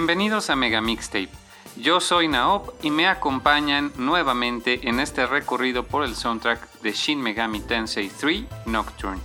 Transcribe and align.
Bienvenidos 0.00 0.48
a 0.48 0.56
Mega 0.56 0.80
Mixtape. 0.80 1.28
Yo 1.76 2.00
soy 2.00 2.26
Naop 2.26 2.70
y 2.82 2.90
me 2.90 3.06
acompañan 3.06 3.92
nuevamente 3.98 4.88
en 4.88 4.98
este 4.98 5.26
recorrido 5.26 5.84
por 5.84 6.04
el 6.04 6.16
soundtrack 6.16 6.80
de 6.80 6.92
Shin 6.92 7.20
Megami 7.20 7.60
Tensei 7.60 8.08
3 8.08 8.44
Nocturne. 8.64 9.20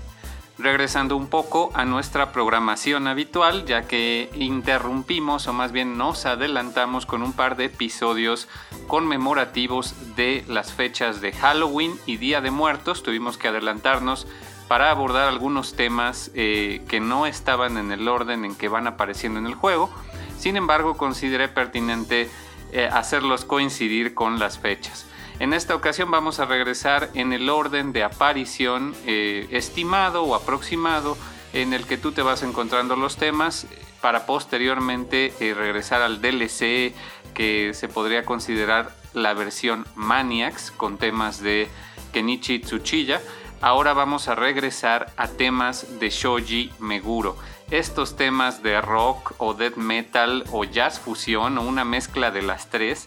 Regresando 0.58 1.16
un 1.16 1.28
poco 1.28 1.72
a 1.76 1.86
nuestra 1.86 2.34
programación 2.34 3.08
habitual, 3.08 3.64
ya 3.66 3.88
que 3.88 4.30
interrumpimos 4.36 5.48
o 5.48 5.54
más 5.54 5.72
bien 5.72 5.98
nos 5.98 6.26
adelantamos 6.26 7.06
con 7.06 7.24
un 7.24 7.32
par 7.32 7.56
de 7.56 7.66
episodios 7.66 8.50
conmemorativos 8.88 9.96
de 10.18 10.44
las 10.50 10.74
fechas 10.74 11.22
de 11.22 11.32
Halloween 11.32 11.94
y 12.06 12.18
Día 12.18 12.42
de 12.42 12.52
Muertos, 12.52 13.02
tuvimos 13.02 13.38
que 13.38 13.48
adelantarnos 13.48 14.28
para 14.68 14.92
abordar 14.92 15.30
algunos 15.30 15.76
temas 15.76 16.32
eh, 16.34 16.84
que 16.90 17.00
no 17.00 17.28
estaban 17.28 17.78
en 17.78 17.94
el 17.94 18.10
orden 18.10 18.44
en 18.44 18.56
que 18.56 18.68
van 18.68 18.88
apareciendo 18.88 19.40
en 19.40 19.46
el 19.46 19.56
juego. 19.56 19.90
Sin 20.38 20.58
embargo, 20.58 20.98
consideré 20.98 21.48
pertinente 21.48 22.30
eh, 22.72 22.90
hacerlos 22.92 23.46
coincidir 23.46 24.14
con 24.14 24.40
las 24.40 24.60
fechas. 24.60 25.06
En 25.40 25.54
esta 25.54 25.76
ocasión 25.76 26.12
vamos 26.12 26.40
a 26.40 26.46
regresar 26.46 27.10
en 27.14 27.34
el 27.34 27.50
orden 27.50 27.92
de 27.92 28.04
aparición 28.04 28.96
eh, 29.06 29.48
estimado 29.52 30.24
o 30.24 30.36
aproximado 30.36 31.18
en 31.54 31.74
el 31.74 31.86
que 31.86 31.98
tú 31.98 32.12
te 32.12 32.22
vas 32.22 32.44
encontrando 32.44 32.96
los 32.96 33.18
temas 33.18 33.68
para 34.02 34.26
posteriormente 34.26 35.34
regresar 35.40 36.02
al 36.02 36.22
DLC 36.22 36.94
que 37.34 37.72
se 37.74 37.88
podría 37.88 38.24
considerar 38.24 38.96
la 39.14 39.34
versión 39.34 39.86
Maniacs 39.96 40.72
con 40.72 40.98
temas 40.98 41.42
de 41.42 41.70
Kenichi 42.14 42.60
Tsuchiya 42.60 43.22
ahora 43.62 43.94
vamos 43.94 44.28
a 44.28 44.36
regresar 44.36 45.12
a 45.18 45.28
temas 45.28 46.00
de 46.00 46.10
Shoji 46.10 46.72
Meguro. 46.80 47.36
Estos 47.72 48.16
temas 48.16 48.62
de 48.62 48.80
rock 48.80 49.34
o 49.40 49.56
death 49.56 49.76
metal 49.76 50.44
o 50.52 50.66
jazz 50.66 51.00
fusión 51.00 51.58
o 51.58 51.62
una 51.64 51.84
mezcla 51.84 52.30
de 52.30 52.44
las 52.44 52.70
tres 52.70 53.06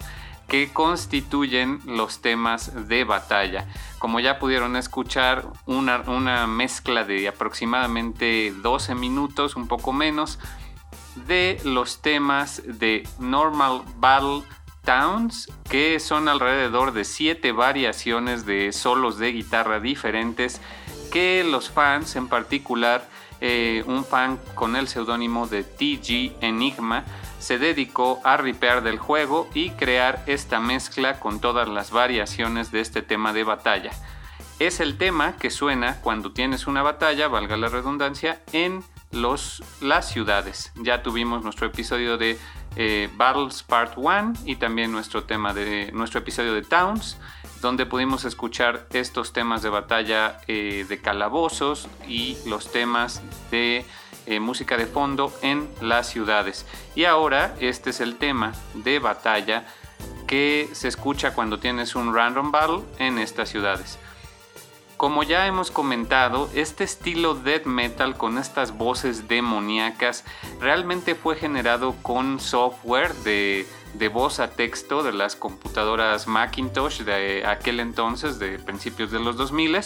que 0.49 0.73
constituyen 0.73 1.79
los 1.85 2.21
temas 2.21 2.87
de 2.89 3.05
batalla. 3.05 3.67
Como 3.99 4.19
ya 4.19 4.37
pudieron 4.37 4.75
escuchar, 4.75 5.45
una, 5.65 6.01
una 6.07 6.45
mezcla 6.45 7.05
de 7.05 7.27
aproximadamente 7.27 8.51
12 8.61 8.95
minutos, 8.95 9.55
un 9.55 9.67
poco 9.67 9.93
menos, 9.93 10.39
de 11.27 11.61
los 11.63 12.01
temas 12.01 12.61
de 12.65 13.07
Normal 13.19 13.83
Battle 13.97 14.43
Towns, 14.83 15.51
que 15.69 15.99
son 15.99 16.27
alrededor 16.27 16.91
de 16.91 17.05
7 17.05 17.51
variaciones 17.53 18.45
de 18.45 18.73
solos 18.73 19.19
de 19.19 19.31
guitarra 19.31 19.79
diferentes 19.79 20.59
que 21.11 21.43
los 21.43 21.69
fans, 21.69 22.15
en 22.15 22.27
particular 22.27 23.07
eh, 23.41 23.83
un 23.87 24.05
fan 24.05 24.39
con 24.55 24.75
el 24.75 24.87
seudónimo 24.87 25.47
de 25.47 25.63
TG 25.63 26.35
Enigma, 26.41 27.03
se 27.39 27.57
dedicó 27.57 28.19
a 28.23 28.37
ripear 28.37 28.83
del 28.83 28.99
juego 28.99 29.49
y 29.53 29.71
crear 29.71 30.23
esta 30.27 30.59
mezcla 30.59 31.19
con 31.19 31.39
todas 31.39 31.67
las 31.67 31.91
variaciones 31.91 32.71
de 32.71 32.81
este 32.81 33.01
tema 33.01 33.33
de 33.33 33.43
batalla. 33.43 33.91
Es 34.59 34.81
el 34.81 34.97
tema 34.97 35.37
que 35.37 35.51
suena 35.51 36.01
cuando 36.01 36.33
tienes 36.33 36.67
una 36.67 36.81
batalla, 36.81 37.29
valga 37.29 37.55
la 37.55 37.69
redundancia, 37.69 38.41
en 38.51 38.83
los, 39.11 39.63
las 39.79 40.09
ciudades. 40.09 40.73
Ya 40.75 41.01
tuvimos 41.01 41.43
nuestro 41.43 41.67
episodio 41.67 42.17
de 42.17 42.37
eh, 42.75 43.09
Battles 43.15 43.63
Part 43.63 43.93
1 43.95 44.33
y 44.45 44.57
también 44.57 44.91
nuestro, 44.91 45.23
tema 45.23 45.53
de, 45.53 45.91
nuestro 45.93 46.19
episodio 46.19 46.53
de 46.53 46.61
Towns, 46.61 47.17
donde 47.61 47.85
pudimos 47.85 48.25
escuchar 48.25 48.87
estos 48.91 49.33
temas 49.33 49.61
de 49.61 49.69
batalla 49.69 50.41
eh, 50.47 50.85
de 50.87 51.01
calabozos 51.01 51.87
y 52.07 52.37
los 52.45 52.71
temas 52.71 53.21
de 53.51 53.85
eh, 54.25 54.39
música 54.39 54.77
de 54.77 54.85
fondo 54.85 55.33
en 55.41 55.67
las 55.81 56.07
ciudades. 56.07 56.65
Y 56.95 57.05
ahora 57.05 57.55
este 57.59 57.89
es 57.89 57.99
el 57.99 58.17
tema 58.17 58.53
de 58.75 58.99
batalla 58.99 59.65
que 60.27 60.69
se 60.73 60.87
escucha 60.87 61.33
cuando 61.33 61.59
tienes 61.59 61.95
un 61.95 62.13
random 62.13 62.51
battle 62.51 62.81
en 62.99 63.17
estas 63.17 63.49
ciudades. 63.49 63.97
Como 64.99 65.23
ya 65.23 65.47
hemos 65.47 65.71
comentado, 65.71 66.49
este 66.53 66.83
estilo 66.83 67.33
death 67.33 67.65
metal 67.65 68.17
con 68.17 68.37
estas 68.37 68.77
voces 68.77 69.29
demoníacas 69.29 70.25
realmente 70.59 71.15
fue 71.15 71.37
generado 71.37 71.95
con 72.01 72.41
software 72.41 73.13
de, 73.23 73.65
voz 74.11 74.39
a 74.39 74.51
texto 74.51 75.03
de 75.03 75.13
las 75.13 75.35
computadoras 75.35 76.27
Macintosh 76.27 77.01
de 77.01 77.45
aquel 77.45 77.79
entonces, 77.79 78.39
de 78.39 78.59
principios 78.59 79.11
de 79.11 79.19
los 79.19 79.37
2000. 79.37 79.79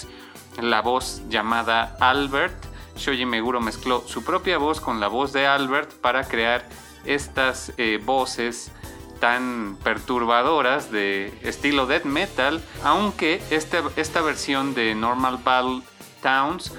La 0.62 0.82
voz 0.82 1.22
llamada 1.30 1.98
Albert, 2.00 2.56
Shoji 2.96 3.26
Meguro 3.26 3.60
mezcló 3.60 4.04
su 4.08 4.24
propia 4.24 4.58
voz 4.58 4.80
con 4.80 5.00
la 5.00 5.08
voz 5.08 5.34
de 5.34 5.48
Albert 5.48 5.92
para 5.94 6.24
crear 6.26 6.68
estas 7.06 7.74
eh, 7.78 8.00
voces 8.04 8.72
tan 9.20 9.78
perturbadoras 9.84 10.92
de 10.92 11.34
estilo 11.44 11.86
death 11.86 12.04
metal, 12.04 12.62
aunque 12.84 13.42
este, 13.50 13.82
esta 13.96 14.22
versión 14.22 14.74
de 14.74 14.96
Normal 14.96 15.40
Battle 15.44 15.82
Towns 16.22 16.74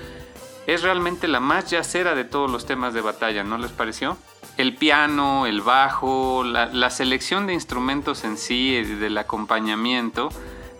es 0.66 0.82
realmente 0.82 1.28
la 1.28 1.40
más 1.40 1.70
yacera 1.70 2.14
de 2.14 2.24
todos 2.24 2.50
los 2.50 2.66
temas 2.66 2.94
de 2.94 3.00
batalla, 3.00 3.44
¿no 3.44 3.58
les 3.58 3.70
pareció? 3.72 4.16
El 4.56 4.76
piano, 4.76 5.46
el 5.46 5.60
bajo, 5.60 6.44
la, 6.44 6.90
selección 6.90 7.46
de 7.46 7.54
instrumentos 7.54 8.24
en 8.24 8.36
sí, 8.36 8.80
del 8.82 9.18
acompañamiento, 9.18 10.28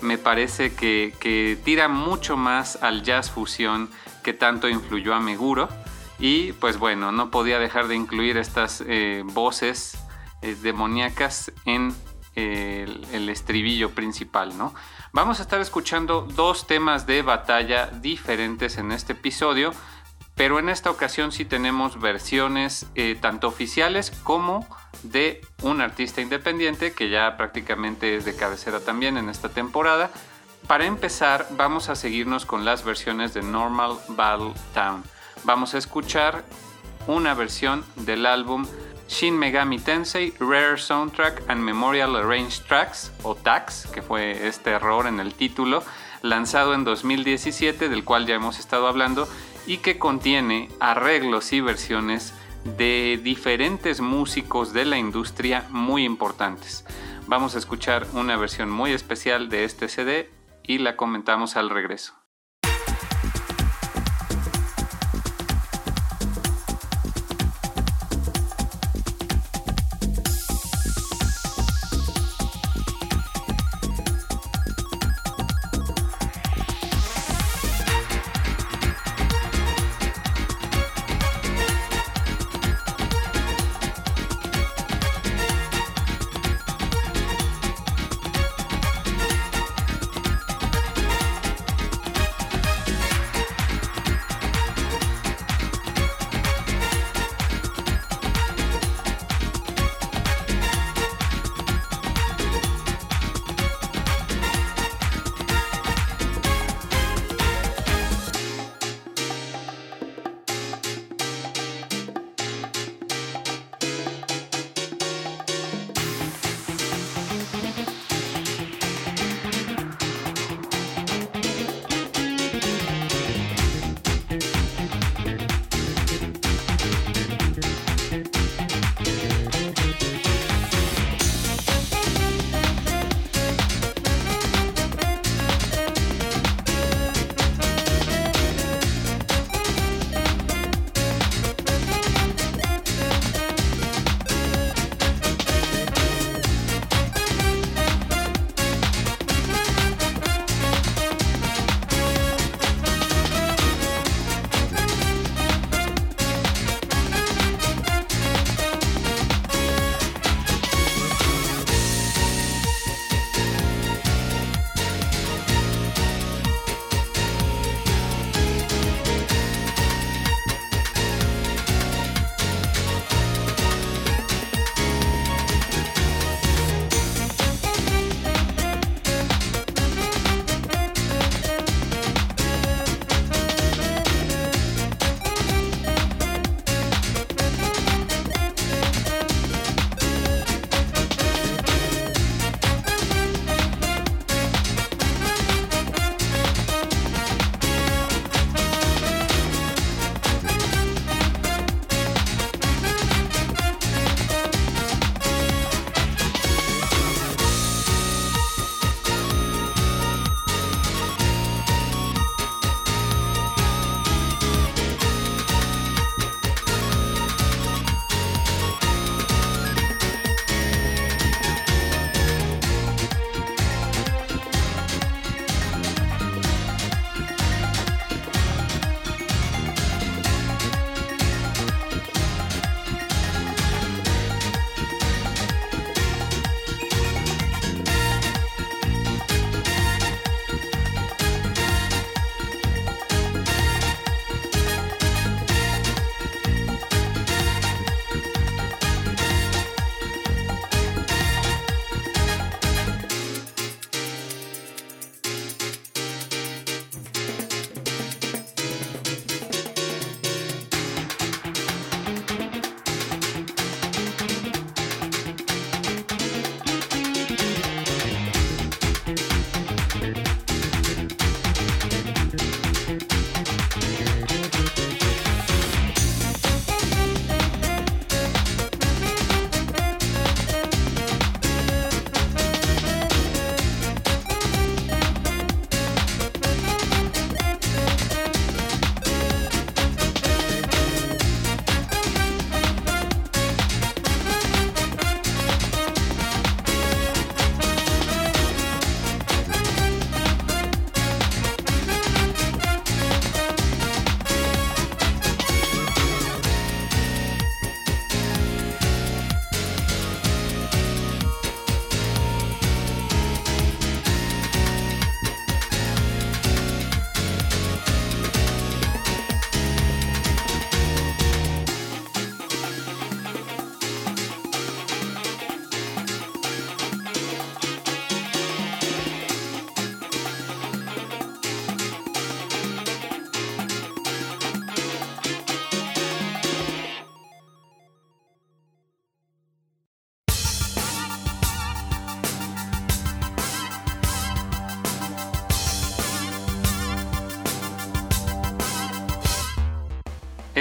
me 0.01 0.17
parece 0.17 0.75
que, 0.75 1.59
tira 1.65 1.89
mucho 1.89 2.37
más 2.37 2.81
al 2.83 3.03
jazz 3.03 3.31
fusión 3.31 3.91
que 4.23 4.33
tanto 4.33 4.69
influyó 4.69 5.15
a 5.15 5.21
Meguro. 5.21 5.69
Y 6.21 6.53
pues 6.53 6.79
bueno, 6.79 7.11
no 7.11 7.31
podía 7.31 7.59
dejar 7.59 7.89
de 7.89 7.97
incluir 7.97 8.37
estas 8.37 8.83
eh, 8.87 9.23
voces 9.25 9.99
eh, 10.43 10.57
demoníacas 10.63 11.51
en 11.65 11.93
el, 12.37 13.29
estribillo 13.29 13.91
principal, 13.91 14.57
¿no? 14.57 14.75
Vamos 15.13 15.39
a 15.39 15.43
estar 15.43 15.61
escuchando 15.61 16.23
dos 16.23 16.67
temas 16.67 17.07
de 17.07 17.23
batalla 17.23 17.87
diferentes 17.87 18.79
en 18.79 18.93
este 18.93 19.13
episodio, 19.13 19.73
pero 20.35 20.59
en 20.59 20.69
esta 20.69 20.91
ocasión 20.91 21.33
sí 21.33 21.45
tenemos 21.45 22.01
versiones 22.01 22.87
eh, 22.95 23.17
tanto 23.21 23.49
oficiales 23.49 24.11
como 24.23 24.67
de 25.03 25.41
un 25.63 25.81
artista 25.81 26.21
independiente 26.21 26.93
que 26.93 27.11
ya 27.11 27.37
prácticamente 27.37 28.17
es 28.17 28.25
de 28.25 28.35
cabecera 28.35 28.81
también 28.81 29.17
en 29.17 29.29
esta 29.29 29.49
temporada. 29.49 30.11
Para 30.67 30.87
empezar, 30.87 31.47
vamos 31.51 31.89
a 31.89 31.95
seguirnos 31.95 32.47
con 32.47 32.65
las 32.65 32.85
versiones 32.85 33.35
de 33.35 33.43
Normal 33.43 33.99
Battle 34.09 34.55
Town. 34.73 35.05
Vamos 35.45 35.75
a 35.75 35.79
escuchar 35.79 36.45
una 37.07 37.35
versión 37.35 37.85
del 37.97 38.25
álbum 38.25 38.67
Shin 39.09 39.39
Megami 39.39 39.79
Tensei 39.79 40.33
Rare 40.41 40.79
Soundtrack 40.79 41.43
and 41.49 41.61
Memorial 41.61 42.17
Arranged 42.17 42.65
Tracks, 42.67 43.13
o 43.23 43.35
TAX, 43.35 43.87
que 43.93 44.01
fue 44.01 44.49
este 44.49 44.71
error 44.71 45.07
en 45.07 45.21
el 45.21 45.35
título, 45.35 45.83
lanzado 46.23 46.73
en 46.73 46.85
2017, 46.85 47.91
del 47.91 48.05
cual 48.05 48.27
ya 48.27 48.35
hemos 48.35 48.59
estado 48.59 48.89
hablando, 48.89 49.29
y 49.67 49.79
que 49.79 49.99
contiene 49.99 50.69
arreglos 50.81 51.53
y 51.53 51.61
versiones 51.61 52.35
de 52.65 53.21
diferentes 53.23 54.01
músicos 54.01 54.73
de 54.73 54.85
la 54.85 54.99
industria 54.99 55.67
muy 55.71 56.05
importantes. 56.05 56.85
Vamos 57.27 57.55
a 57.55 57.59
escuchar 57.59 58.07
una 58.15 58.37
versión 58.37 58.71
muy 58.71 58.93
especial 58.93 59.49
de 59.49 59.65
este 59.65 59.89
CD 59.89 60.31
y 60.63 60.79
la 60.79 60.97
comentamos 60.97 61.57
al 61.57 61.71
regreso. 61.71 62.24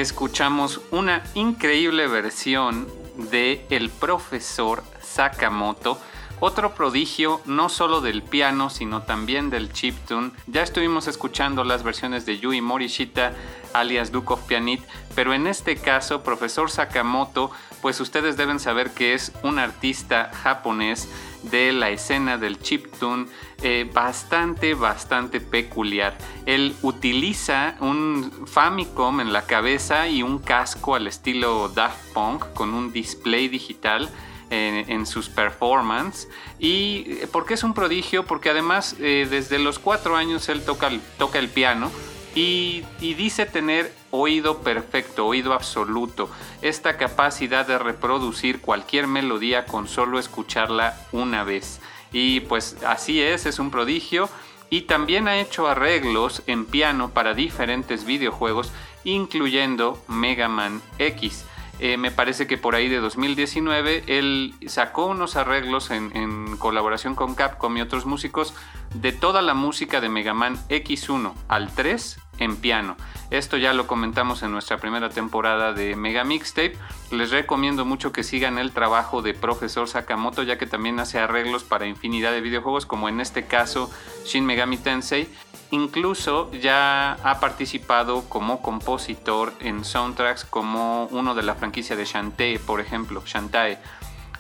Escuchamos 0.04 0.82
una 0.92 1.24
increíble 1.34 2.08
versión 2.08 2.88
de 3.32 3.66
El 3.70 3.90
profesor 3.90 4.84
Sakamoto, 5.02 5.98
otro 6.46 6.76
prodigio 6.76 7.40
no 7.46 7.70
solo 7.70 8.02
del 8.02 8.22
piano, 8.22 8.70
sino 8.70 9.04
también 9.04 9.50
del 9.50 9.72
chiptune. 9.72 10.32
Ya 10.46 10.62
estuvimos 10.62 11.08
escuchando 11.08 11.64
las 11.64 11.84
versiones 11.84 12.26
de 12.26 12.38
Yui 12.38 12.60
Morishita, 12.60 13.32
alias 13.72 14.12
Duke 14.12 14.34
of 14.34 14.42
Pianit, 14.42 14.82
pero 15.16 15.34
en 15.34 15.48
este 15.48 15.78
caso, 15.78 16.22
profesor 16.22 16.70
Sakamoto, 16.70 17.50
pues 17.82 18.02
ustedes 18.02 18.36
deben 18.36 18.60
saber 18.60 18.92
que 18.92 19.14
es 19.14 19.32
un 19.44 19.58
artista 19.58 20.32
japonés 20.34 21.08
de 21.44 21.72
la 21.72 21.92
escena 21.92 22.38
del 22.38 22.60
chiptune 22.60 23.28
eh, 23.62 23.90
bastante, 23.94 24.74
bastante 24.74 25.40
peculiar. 25.40 26.18
Él 26.46 26.76
utiliza 26.82 27.78
un 27.80 28.48
Famicom 28.48 29.22
en 29.22 29.32
la 29.32 29.44
cabeza 29.44 30.10
y 30.10 30.24
un 30.24 30.40
casco 30.40 30.96
al 30.96 31.08
estilo 31.08 31.70
Daft 31.70 32.12
Punk 32.14 32.52
con 32.54 32.74
un 32.74 32.92
display 32.92 33.48
digital 33.48 34.10
en, 34.54 35.06
sus 35.06 35.30
performances. 35.30 36.30
¿Y 36.60 37.06
eh, 37.08 37.28
por 37.32 37.46
qué 37.46 37.56
es 37.56 37.64
un 37.64 37.74
prodigio? 37.74 38.26
Porque 38.26 38.50
además 38.50 38.96
eh, 39.00 39.28
desde 39.30 39.60
los 39.60 39.80
cuatro 39.80 40.16
años 40.16 40.48
él 40.50 40.64
toca, 40.64 40.92
toca 41.18 41.40
el 41.40 41.50
piano 41.50 41.92
y, 42.36 42.84
y, 43.00 43.14
dice 43.14 43.46
tener 43.46 43.94
oído 44.10 44.60
perfecto, 44.62 45.28
oído 45.28 45.54
absoluto, 45.54 46.30
esta 46.62 46.98
capacidad 46.98 47.68
de 47.68 47.78
reproducir 47.78 48.60
cualquier 48.60 49.06
melodía 49.06 49.66
con 49.66 49.88
solo 49.88 50.18
escucharla 50.18 50.98
una 51.12 51.44
vez. 51.44 51.80
Y 52.12 52.42
pues 52.42 52.78
así 52.86 53.22
es, 53.22 53.46
es 53.46 53.60
un 53.60 53.72
prodigio. 53.72 54.30
Y 54.70 54.82
también 54.82 55.28
ha 55.28 55.40
hecho 55.40 55.68
arreglos 55.68 56.42
en 56.48 56.66
piano 56.66 57.12
para 57.12 57.36
diferentes 57.36 58.06
videojuegos, 58.06 58.72
incluyendo 59.04 60.02
Mega 60.08 60.48
Man 60.48 60.82
X. 60.98 61.46
Eh, 61.80 61.98
me 61.98 62.12
parece 62.12 62.46
que 62.46 62.58
por 62.58 62.76
ahí 62.76 62.88
de 62.88 63.00
2019 63.00 64.04
él 64.08 64.54
sacó 64.68 65.08
unos 65.08 65.36
arreglos 65.36 65.90
en, 65.92 66.58
colaboración 66.58 67.16
con 67.16 67.36
Capcom 67.36 67.76
y 67.76 67.82
otros 67.82 68.06
músicos 68.06 68.54
de 68.94 69.12
toda 69.12 69.42
la 69.42 69.54
música 69.54 70.00
de 70.00 70.08
Mega 70.08 70.34
Man 70.34 70.58
X1 70.70 71.34
al 71.48 71.74
3 71.74 72.20
en 72.38 72.58
piano. 72.58 72.96
Esto 73.32 73.58
ya 73.58 73.74
lo 73.74 73.88
comentamos 73.88 74.44
en 74.44 74.52
nuestra 74.52 74.78
primera 74.78 75.10
temporada 75.10 75.74
de 75.74 75.96
Mega 75.96 76.24
Mixtape. 76.24 76.78
Les 77.12 77.32
recomiendo 77.32 77.86
mucho 77.86 78.12
que 78.12 78.24
sigan 78.24 78.60
el 78.60 78.72
trabajo 78.72 79.22
de 79.22 79.34
Profesor 79.34 79.88
Sakamoto 79.88 80.44
ya 80.44 80.58
que 80.58 80.68
también 80.68 81.00
hace 81.00 81.20
arreglos 81.20 81.64
para 81.64 81.88
infinidad 81.88 82.32
de 82.32 82.42
videojuegos 82.42 82.86
como 82.86 83.10
en 83.10 83.20
este 83.20 83.46
caso 83.46 83.92
Shin 84.26 84.46
Megami 84.46 84.78
Tensei 84.78 85.28
Incluso 85.74 86.52
ya 86.52 87.14
ha 87.24 87.40
participado 87.40 88.30
como 88.30 88.62
compositor 88.62 89.54
en 89.60 89.84
soundtracks 89.84 90.46
como 90.46 91.06
uno 91.06 91.34
de 91.34 91.42
la 91.42 91.56
franquicia 91.56 91.96
de 91.96 92.06
Shantae, 92.06 92.60
por 92.60 92.80
ejemplo, 92.80 93.24
Shantae. 93.26 93.80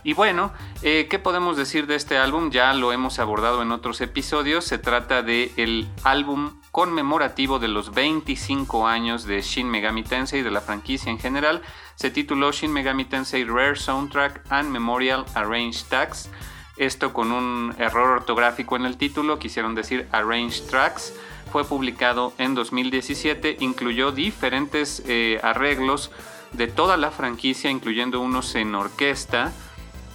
Y 0.04 0.14
bueno, 0.14 0.54
eh, 0.84 1.08
¿qué 1.10 1.18
podemos 1.18 1.58
decir 1.58 1.88
de 1.88 1.96
este 1.96 2.20
álbum? 2.20 2.52
Ya 2.52 2.72
lo 2.76 2.94
hemos 2.94 3.18
abordado 3.18 3.64
en 3.64 3.72
otros 3.72 4.00
episodios. 4.02 4.64
Se 4.64 4.78
trata 4.78 5.22
el 5.22 5.90
álbum 6.04 6.62
conmemorativo 6.70 7.58
de 7.58 7.68
los 7.68 7.96
25 7.96 8.86
años 8.86 9.26
de 9.26 9.42
Shin 9.42 9.72
Megami 9.72 10.04
Tensei 10.04 10.42
y 10.42 10.44
de 10.44 10.52
la 10.52 10.62
franquicia 10.62 11.12
en 11.12 11.18
general. 11.18 11.64
Se 11.96 12.12
tituló 12.12 12.52
Shin 12.52 12.72
Megami 12.72 13.06
Tensei 13.06 13.44
Rare 13.44 13.76
Soundtrack 13.76 14.44
and 14.52 14.70
Memorial 14.70 15.26
Arranged 15.34 15.88
Tracks. 15.90 16.30
Esto 16.78 17.14
con 17.14 17.32
un 17.32 17.76
error 17.78 18.10
ortográfico 18.10 18.76
en 18.76 18.86
el 18.86 18.98
título, 18.98 19.38
quisieron 19.38 19.76
decir 19.76 20.08
Arranged 20.12 20.66
Tracks. 20.70 21.14
Fue 21.52 21.66
publicado 21.66 22.34
en 22.40 22.56
2017, 22.56 23.58
incluyó 23.60 24.12
diferentes 24.12 25.04
eh, 25.06 25.40
arreglos 25.44 26.10
de 26.52 26.68
toda 26.68 26.98
la 26.98 27.12
franquicia, 27.12 27.70
incluyendo 27.70 28.22
unos 28.22 28.56
en 28.56 28.74
orquesta, 28.74 29.54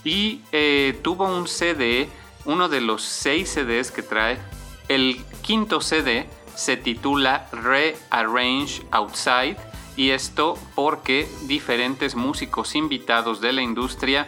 y 0.03 0.41
eh, 0.51 0.99
tuvo 1.03 1.27
un 1.27 1.47
CD, 1.47 2.09
uno 2.45 2.69
de 2.69 2.81
los 2.81 3.03
seis 3.03 3.51
CDs 3.51 3.93
que 3.93 4.03
trae. 4.03 4.39
El 4.89 5.25
quinto 5.43 5.81
CD 5.81 6.29
se 6.57 6.77
titula 6.77 7.47
Rearrange 7.53 8.83
Outside, 8.91 9.57
y 9.97 10.11
esto 10.11 10.57
porque 10.75 11.29
diferentes 11.43 12.15
músicos 12.15 12.75
invitados 12.75 13.41
de 13.41 13.53
la 13.53 13.63
industria 13.63 14.27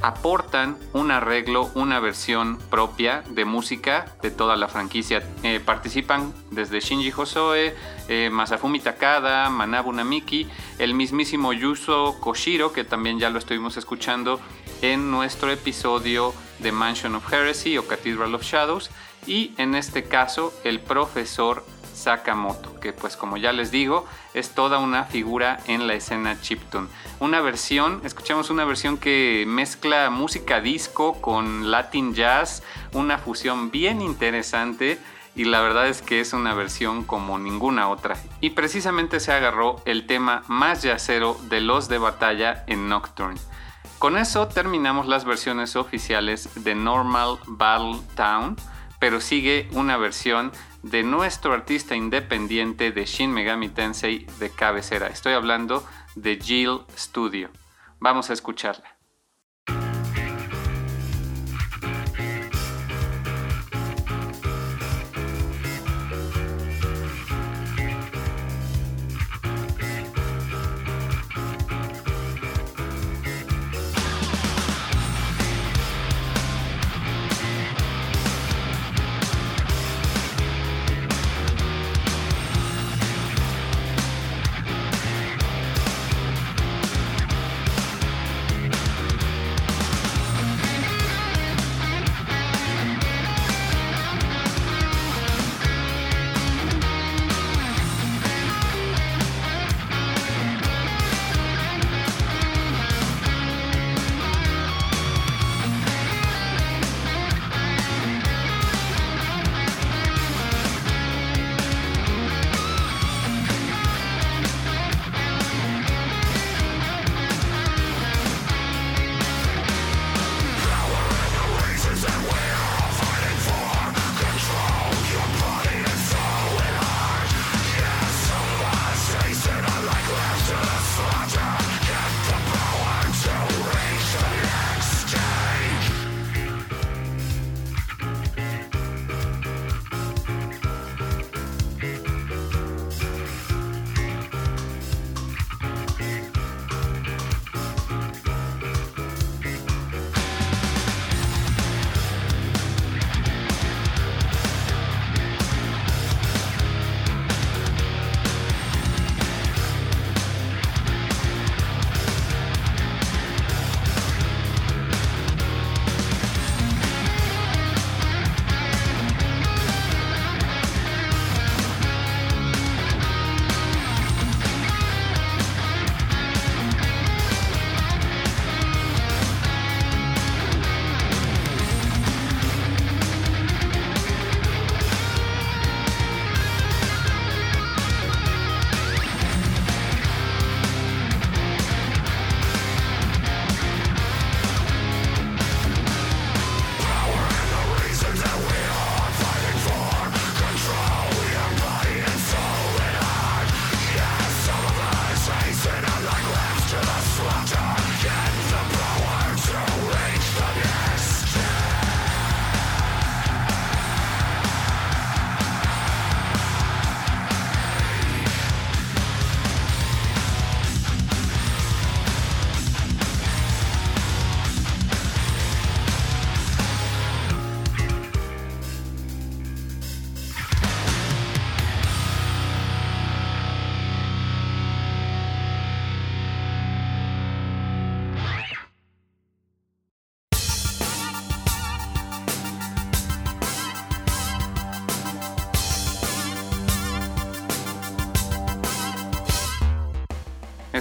aportan 0.00 0.76
un 0.92 1.10
arreglo, 1.10 1.70
una 1.74 2.00
versión 2.00 2.58
propia 2.70 3.22
de 3.30 3.44
música 3.44 4.14
de 4.22 4.30
toda 4.30 4.56
la 4.56 4.68
franquicia. 4.68 5.22
Eh, 5.42 5.60
participan 5.64 6.32
desde 6.50 6.80
Shinji 6.80 7.12
Hosoe, 7.16 7.74
eh, 8.08 8.30
Masafumi 8.30 8.80
Takada, 8.80 9.50
Manabu 9.50 9.92
Namiki, 9.92 10.48
el 10.78 10.94
mismísimo 10.94 11.52
Yuzo 11.52 12.18
Koshiro, 12.20 12.72
que 12.72 12.84
también 12.84 13.18
ya 13.18 13.30
lo 13.30 13.38
estuvimos 13.38 13.76
escuchando 13.76 14.40
en 14.82 15.10
nuestro 15.10 15.50
episodio 15.50 16.32
de 16.60 16.72
Mansion 16.72 17.14
of 17.14 17.32
Heresy 17.32 17.78
o 17.78 17.86
Cathedral 17.86 18.34
of 18.34 18.42
Shadows, 18.42 18.90
y 19.26 19.52
en 19.58 19.74
este 19.74 20.04
caso 20.04 20.54
el 20.64 20.80
profesor 20.80 21.64
Sakamoto, 21.98 22.78
que 22.80 22.92
pues 22.92 23.16
como 23.16 23.36
ya 23.36 23.52
les 23.52 23.70
digo, 23.70 24.06
es 24.34 24.50
toda 24.50 24.78
una 24.78 25.04
figura 25.04 25.60
en 25.66 25.86
la 25.86 25.94
escena 25.94 26.40
chiptune. 26.40 26.88
Una 27.20 27.40
versión, 27.40 28.00
escuchamos 28.04 28.50
una 28.50 28.64
versión 28.64 28.96
que 28.96 29.44
mezcla 29.46 30.08
música 30.10 30.60
disco 30.60 31.20
con 31.20 31.70
latin 31.70 32.14
jazz, 32.14 32.62
una 32.92 33.18
fusión 33.18 33.70
bien 33.70 34.00
interesante 34.00 34.98
y 35.34 35.44
la 35.44 35.60
verdad 35.60 35.88
es 35.88 36.02
que 36.02 36.20
es 36.20 36.32
una 36.32 36.52
versión 36.52 37.04
como 37.04 37.38
ninguna 37.38 37.88
otra. 37.88 38.16
Y 38.40 38.50
precisamente 38.50 39.20
se 39.20 39.32
agarró 39.32 39.80
el 39.84 40.06
tema 40.06 40.42
más 40.48 40.82
yacero 40.82 41.36
de 41.48 41.60
los 41.60 41.88
de 41.88 41.98
batalla 41.98 42.64
en 42.66 42.88
Nocturne. 42.88 43.38
Con 43.98 44.16
eso 44.16 44.46
terminamos 44.46 45.06
las 45.06 45.24
versiones 45.24 45.76
oficiales 45.76 46.48
de 46.56 46.74
Normal 46.74 47.38
Battle 47.46 47.98
Town, 48.14 48.56
pero 48.98 49.20
sigue 49.20 49.68
una 49.72 49.96
versión 49.96 50.52
de 50.82 51.02
nuestro 51.02 51.52
artista 51.52 51.94
independiente 51.96 52.92
de 52.92 53.04
Shin 53.04 53.32
Megami 53.32 53.68
Tensei 53.68 54.26
de 54.38 54.50
cabecera. 54.50 55.08
Estoy 55.08 55.32
hablando 55.34 55.84
de 56.14 56.36
Jill 56.36 56.80
Studio. 56.96 57.50
Vamos 58.00 58.30
a 58.30 58.32
escucharla. 58.32 58.97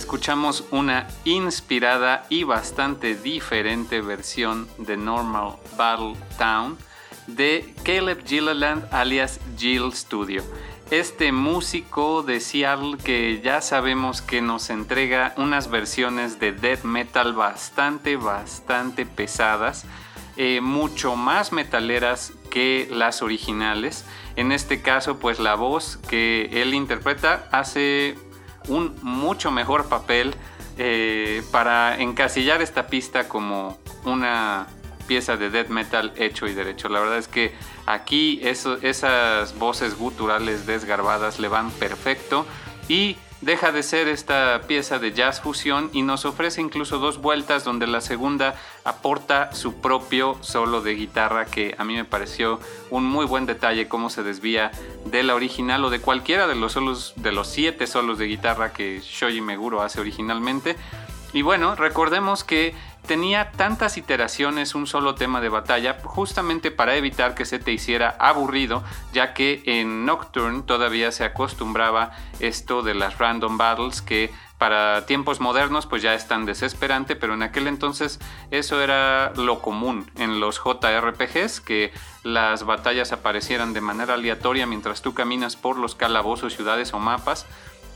Escuchamos 0.08 0.64
una 0.72 1.06
inspirada 1.26 2.26
y 2.30 2.46
bastante 2.46 3.14
diferente 3.14 4.00
versión 4.00 4.70
de 4.78 4.96
Normal 4.96 5.58
Battle 5.76 6.16
Town 6.38 6.78
de 7.28 7.76
Caleb 7.84 8.26
Gilliland 8.26 8.86
alias 8.94 9.42
Jill 9.58 9.92
Studio. 9.92 10.44
Este 10.92 11.34
músico 11.34 12.24
de 12.24 12.40
Seattle 12.40 12.96
que 13.04 13.42
ya 13.44 13.60
sabemos 13.60 14.22
que 14.22 14.42
nos 14.42 14.70
entrega 14.70 15.34
unas 15.36 15.70
versiones 15.70 16.40
de 16.40 16.54
death 16.54 16.86
metal 16.86 17.34
bastante, 17.34 18.16
bastante 18.16 19.06
pesadas, 19.06 19.84
eh, 20.38 20.62
mucho 20.62 21.18
más 21.18 21.52
metaleras 21.52 22.32
que 22.50 22.88
las 22.90 23.22
originales. 23.22 24.06
En 24.38 24.54
este 24.54 24.82
caso, 24.82 25.20
pues 25.20 25.40
la 25.40 25.56
voz 25.56 25.98
que 26.08 26.62
él 26.62 26.74
interpreta 26.74 27.50
hace 27.52 28.16
un 28.68 28.96
mucho 29.02 29.52
mejor 29.52 29.88
papel 29.90 30.36
eh, 30.78 31.44
para 31.52 32.00
encasillar 32.00 32.62
esta 32.62 32.88
pista 32.88 33.28
como 33.28 33.78
una 34.06 34.68
pieza 35.08 35.38
de 35.38 35.50
death 35.50 35.70
metal 35.70 36.14
hecho 36.18 36.48
y 36.48 36.54
derecho. 36.54 36.90
La 36.90 37.00
verdad 37.00 37.18
es 37.18 37.28
que 37.28 37.54
aquí 37.86 38.42
esas 38.44 39.58
voces 39.58 39.98
guturales 39.98 40.68
desgarbadas 40.68 41.40
le 41.40 41.48
van 41.48 41.72
perfecto 41.72 42.46
y 42.88 43.18
deja 43.42 43.72
de 43.72 43.84
ser 43.84 44.08
esta 44.08 44.62
pieza 44.68 45.00
de 45.00 45.14
jazz 45.14 45.42
fusión 45.42 45.90
y 45.94 46.02
nos 46.02 46.26
ofrece 46.26 46.62
incluso 46.62 46.98
dos 46.98 47.20
vueltas 47.20 47.64
donde 47.64 47.86
la 47.86 48.02
segunda 48.02 48.56
aporta 48.84 49.54
su 49.54 49.76
propio 49.76 50.38
solo 50.42 50.82
de 50.82 50.96
guitarra 50.96 51.46
que 51.46 51.76
a 51.78 51.84
mí 51.84 51.96
me 51.96 52.06
pareció 52.06 52.60
un 52.90 53.06
muy 53.06 53.26
buen 53.26 53.46
detalle 53.46 53.88
cómo 53.88 54.10
se 54.10 54.24
desvía 54.24 54.72
de 55.06 55.24
la 55.24 55.36
original 55.36 55.86
o 55.86 55.90
de 55.90 56.00
cualquiera 56.00 56.48
de 56.48 56.56
los 56.56 56.74
solos 56.74 57.14
de 57.16 57.32
los 57.32 57.48
siete 57.48 57.86
solos 57.86 58.18
de 58.18 58.26
guitarra 58.26 58.74
que 58.74 59.02
Shoji 59.04 59.42
Meguro 59.42 59.82
hace 59.82 60.00
originalmente. 60.00 60.76
Y 61.34 61.42
bueno, 61.42 61.76
recordemos 61.76 62.44
que 62.44 62.74
tenía 63.08 63.52
tantas 63.52 63.98
iteraciones 63.98 64.76
un 64.76 64.86
solo 64.86 65.16
tema 65.16 65.42
de 65.42 65.50
batalla 65.50 65.98
justamente 66.04 66.70
para 66.70 66.96
evitar 66.96 67.34
que 67.34 67.46
se 67.46 67.58
te 67.58 67.72
hiciera 67.72 68.16
aburrido, 68.20 68.84
ya 69.14 69.34
que 69.34 69.64
en 69.66 70.06
Nocturne 70.06 70.64
todavía 70.64 71.12
se 71.12 71.24
acostumbraba 71.24 72.12
esto 72.40 72.84
de 72.84 72.94
las 72.94 73.18
random 73.18 73.58
battles 73.58 74.02
que 74.02 74.32
para 74.58 75.06
tiempos 75.06 75.40
modernos 75.40 75.86
pues 75.86 76.02
ya 76.02 76.14
es 76.14 76.28
tan 76.28 76.46
desesperante, 76.46 77.16
pero 77.16 77.36
en 77.36 77.44
aquel 77.44 77.68
entonces 77.68 78.20
eso 78.52 78.82
era 78.82 79.32
lo 79.36 79.62
común 79.62 80.10
en 80.18 80.40
los 80.40 80.60
JRPGs, 80.60 81.62
que 81.62 81.94
las 82.24 82.64
batallas 82.64 83.12
aparecieran 83.12 83.74
de 83.74 83.82
manera 83.82 84.16
aleatoria 84.16 84.66
mientras 84.66 85.02
tú 85.02 85.14
caminas 85.14 85.56
por 85.56 85.78
los 85.78 85.96
calabozos, 85.96 86.56
ciudades 86.56 86.94
o 86.94 87.00
mapas 87.00 87.46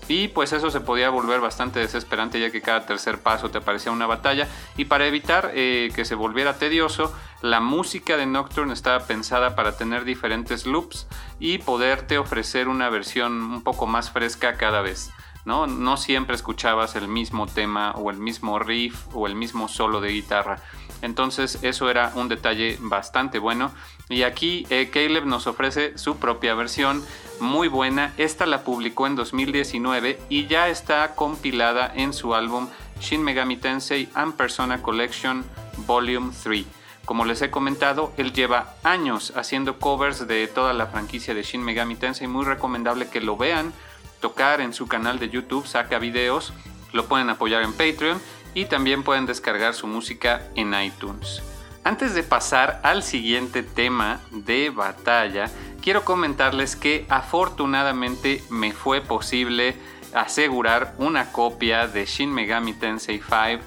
y 0.08 0.28
pues 0.30 0.54
eso 0.54 0.72
se 0.72 0.82
podía 0.82 1.10
volver 1.10 1.40
bastante 1.40 1.80
desesperante 1.80 2.40
ya 2.40 2.52
que 2.52 2.62
cada 2.62 2.86
tercer 2.86 3.20
paso 3.20 3.50
te 3.50 3.60
aparecía 3.60 3.92
una 3.92 4.08
batalla. 4.08 4.48
Y 4.78 4.86
para 4.86 5.08
evitar 5.08 5.52
eh, 5.54 5.92
que 5.96 6.06
se 6.06 6.16
volviera 6.16 6.58
tedioso, 6.58 7.14
la 7.42 7.60
música 7.60 8.18
de 8.18 8.26
Nocturne 8.26 8.74
estaba 8.74 9.06
pensada 9.06 9.56
para 9.56 9.78
tener 9.78 10.04
diferentes 10.04 10.66
loops 10.66 11.08
y 11.40 11.60
poderte 11.60 12.18
ofrecer 12.18 12.68
una 12.68 12.90
versión 12.90 13.34
un 13.34 13.64
poco 13.64 13.88
más 13.88 14.12
fresca 14.12 14.58
cada 14.58 14.82
vez. 14.82 15.12
¿no? 15.46 15.66
no 15.68 15.98
siempre 15.98 16.36
escuchabas 16.36 16.96
el 16.96 17.08
mismo 17.08 17.48
tema 17.48 17.94
o 17.94 18.12
el 18.12 18.18
mismo 18.18 18.60
riff 18.60 19.08
o 19.14 19.28
el 19.28 19.36
mismo 19.36 19.68
solo 19.68 20.02
de 20.02 20.10
guitarra. 20.10 20.62
Entonces 21.02 21.58
eso 21.64 21.90
era 21.90 22.12
un 22.16 22.28
detalle 22.28 22.78
bastante 22.80 23.40
bueno. 23.40 23.72
Y 24.10 24.24
aquí 24.24 24.68
eh, 24.70 24.90
Caleb 24.92 25.26
nos 25.26 25.48
ofrece 25.48 25.98
su 25.98 26.18
propia 26.18 26.54
versión 26.54 27.04
muy 27.42 27.68
buena. 27.68 28.14
Esta 28.18 28.46
la 28.46 28.64
publicó 28.64 29.08
en 29.08 29.16
2019 29.16 30.20
y 30.30 30.48
ya 30.48 30.70
está 30.70 31.16
compilada 31.16 31.92
en 31.94 32.14
su 32.14 32.34
álbum 32.36 32.70
Shin 33.02 33.24
Megami 33.24 33.58
Tensei 33.58 34.08
and 34.14 34.36
Persona 34.36 34.82
Collection 34.82 35.44
Volume 35.88 36.32
3. 36.44 36.66
Como 37.04 37.26
les 37.26 37.42
he 37.42 37.50
comentado, 37.50 38.14
él 38.18 38.32
lleva 38.32 38.76
años 38.84 39.34
haciendo 39.36 39.80
covers 39.80 40.28
de 40.28 40.48
toda 40.48 40.72
la 40.74 40.88
franquicia 40.88 41.34
de 41.34 41.44
Shin 41.44 41.64
Megami 41.64 41.96
Tensei. 41.96 42.28
Muy 42.28 42.46
recomendable 42.46 43.10
que 43.10 43.20
lo 43.20 43.36
vean 43.36 43.74
tocar 44.20 44.62
en 44.62 44.74
su 44.74 44.88
canal 44.88 45.20
de 45.20 45.30
YouTube, 45.30 45.68
saca 45.68 45.98
videos. 45.98 46.54
Lo 46.94 47.08
pueden 47.08 47.30
apoyar 47.30 47.64
en 47.64 47.74
Patreon 47.74 48.22
y 48.54 48.66
también 48.66 49.04
pueden 49.04 49.26
descargar 49.26 49.74
su 49.74 49.88
música 49.88 50.44
en 50.56 50.74
iTunes. 50.80 51.42
Antes 51.84 52.14
de 52.14 52.22
pasar 52.22 52.80
al 52.84 53.02
siguiente 53.02 53.64
tema 53.64 54.20
de 54.30 54.70
batalla, 54.70 55.50
quiero 55.82 56.06
comentarles 56.06 56.76
que 56.76 57.06
afortunadamente 57.10 58.44
me 58.50 58.72
fue 58.72 59.02
posible 59.02 59.76
asegurar 60.14 60.96
una 60.98 61.32
copia 61.32 61.88
de 61.88 62.06
Shin 62.06 62.34
Megami 62.34 62.74
Tensei 62.74 63.20
5 63.20 63.64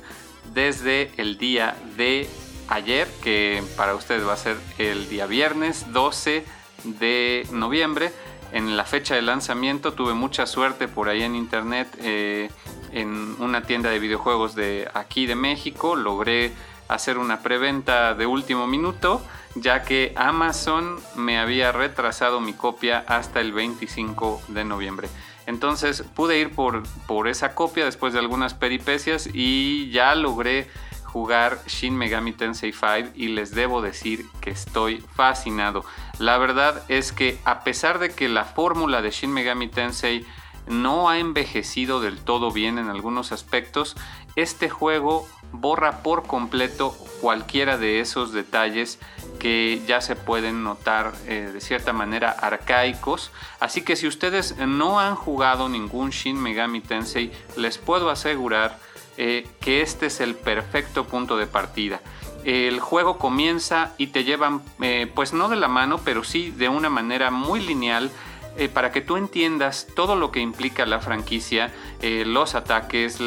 desde 0.53 1.11
el 1.17 1.39
día 1.39 1.77
de 1.97 2.29
ayer, 2.69 3.09
que 3.23 3.63
para 3.77 3.95
ustedes 3.95 4.27
va 4.27 4.35
a 4.35 4.37
ser 4.37 4.57
el 4.79 5.09
día 5.09 5.27
viernes 5.27 5.93
12 5.93 6.45
de 6.85 7.47
noviembre. 7.51 8.13
En 8.53 8.77
la 8.77 8.85
fecha 8.85 9.17
de 9.17 9.23
lanzamiento 9.23 9.95
tuve 9.95 10.15
mucha 10.15 10.47
suerte 10.47 10.87
por 10.87 11.09
ahí 11.09 11.23
en 11.23 11.35
internet. 11.35 11.89
Eh, 12.01 12.51
en 12.95 13.35
una 13.41 13.63
tienda 13.63 13.91
de 13.91 13.99
videojuegos 13.99 14.55
de 14.55 14.89
aquí 14.95 15.27
de 15.27 15.35
México. 15.35 15.97
Logré 15.97 16.53
hacer 16.89 17.19
una 17.19 17.41
preventa 17.41 18.15
de 18.15 18.27
último 18.27 18.67
minuto, 18.67 19.23
ya 19.55 19.83
que 19.83 20.13
Amazon 20.17 20.97
me 21.17 21.39
había 21.39 21.73
retrasado 21.73 22.41
mi 22.41 22.53
copia 22.53 23.05
hasta 23.07 23.41
el 23.41 23.53
25 23.53 24.43
de 24.49 24.65
noviembre. 24.65 25.09
Entonces 25.47 26.03
pude 26.03 26.39
ir 26.39 26.51
por, 26.55 26.83
por 27.07 27.29
esa 27.29 27.55
copia 27.55 27.85
después 27.85 28.13
de 28.13 28.19
algunas 28.19 28.55
peripecias 28.55 29.29
y 29.33 29.91
ya 29.91 30.15
logré 30.15 30.69
jugar 31.05 31.61
Shin 31.69 31.97
Megami 31.97 32.33
Tensei 32.33 32.73
5 32.73 33.11
y 33.15 33.29
les 33.29 33.55
debo 33.55 33.83
decir 33.83 34.27
que 34.41 34.51
estoy 34.51 35.01
fascinado. 35.15 35.85
La 36.19 36.39
verdad 36.39 36.83
es 36.89 37.13
que 37.13 37.39
a 37.45 37.63
pesar 37.63 38.01
de 38.01 38.11
que 38.11 38.29
la 38.29 38.45
fórmula 38.45 39.01
de 39.01 39.11
Shin 39.11 39.33
Megami 39.33 39.69
Tensei 39.69 40.27
no 40.67 41.09
ha 41.09 41.19
envejecido 41.19 42.01
del 42.01 42.19
todo 42.19 42.51
bien 42.51 42.79
en 42.79 42.89
algunos 42.89 43.31
aspectos, 43.31 43.95
este 44.35 44.69
juego 44.71 45.29
borra 45.61 46.03
por 46.03 46.27
completo 46.27 46.97
cualquiera 47.21 47.79
de 47.79 48.01
esos 48.01 48.33
detalles 48.33 48.99
que 49.39 49.83
ya 49.87 50.01
se 50.01 50.17
pueden 50.17 50.65
notar 50.65 51.13
eh, 51.27 51.51
de 51.53 51.61
cierta 51.61 51.93
manera 51.93 52.31
arcaicos. 52.31 53.31
Así 53.61 53.83
que 53.83 53.97
si 53.97 54.07
ustedes 54.07 54.57
no 54.59 55.01
han 55.01 55.15
jugado 55.15 55.69
ningún 55.69 56.11
Shin 56.11 56.41
Megami 56.41 56.81
Tensei, 56.81 57.33
les 57.57 57.79
puedo 57.79 58.11
asegurar 58.11 58.79
eh, 59.17 59.47
que 59.61 59.81
este 59.81 60.07
es 60.07 60.21
el 60.21 60.35
perfecto 60.35 61.05
punto 61.05 61.37
de 61.37 61.47
partida. 61.47 62.01
El 62.45 62.81
juego 62.81 63.17
comienza 63.17 63.93
y 63.97 64.09
te 64.09 64.25
llevan, 64.25 64.61
eh, 64.81 65.11
pues 65.15 65.33
no 65.33 65.49
de 65.49 65.57
la 65.57 65.69
mano, 65.69 66.01
pero 66.05 66.25
sí 66.25 66.51
de 66.51 66.69
una 66.69 66.91
manera 66.91 67.31
muy 67.31 67.61
lineal 67.61 68.11
eh, 68.57 68.69
para 68.69 68.93
que 68.93 69.01
tú 69.01 69.17
entiendas 69.17 69.89
todo 69.97 70.15
lo 70.15 70.31
que 70.31 70.41
implica 70.41 70.87
la 70.87 71.01
franquicia, 71.01 71.73
eh, 72.01 72.25
los 72.25 72.55
ataques, 72.55 73.19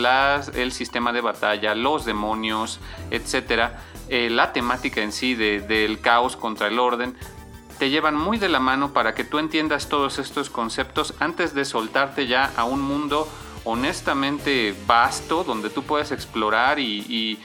el 0.53 0.71
sistema 0.71 1.11
de 1.11 1.19
batalla, 1.21 1.75
los 1.75 2.05
demonios, 2.05 2.79
etcétera, 3.11 3.83
eh, 4.07 4.29
la 4.29 4.53
temática 4.53 5.01
en 5.01 5.11
sí 5.11 5.35
del 5.35 5.99
caos 5.99 6.37
contra 6.37 6.67
el 6.67 6.79
orden, 6.79 7.17
te 7.77 7.89
llevan 7.89 8.15
muy 8.15 8.37
de 8.37 8.47
la 8.47 8.59
mano 8.59 8.93
para 8.93 9.13
que 9.13 9.25
tú 9.25 9.37
entiendas 9.37 9.89
todos 9.89 10.17
estos 10.17 10.49
conceptos 10.49 11.13
antes 11.19 11.53
de 11.53 11.65
soltarte 11.65 12.25
ya 12.25 12.51
a 12.55 12.63
un 12.63 12.81
mundo 12.81 13.27
honestamente 13.65 14.73
vasto 14.87 15.43
donde 15.43 15.69
tú 15.69 15.83
puedes 15.83 16.11
explorar 16.11 16.79
y, 16.79 17.37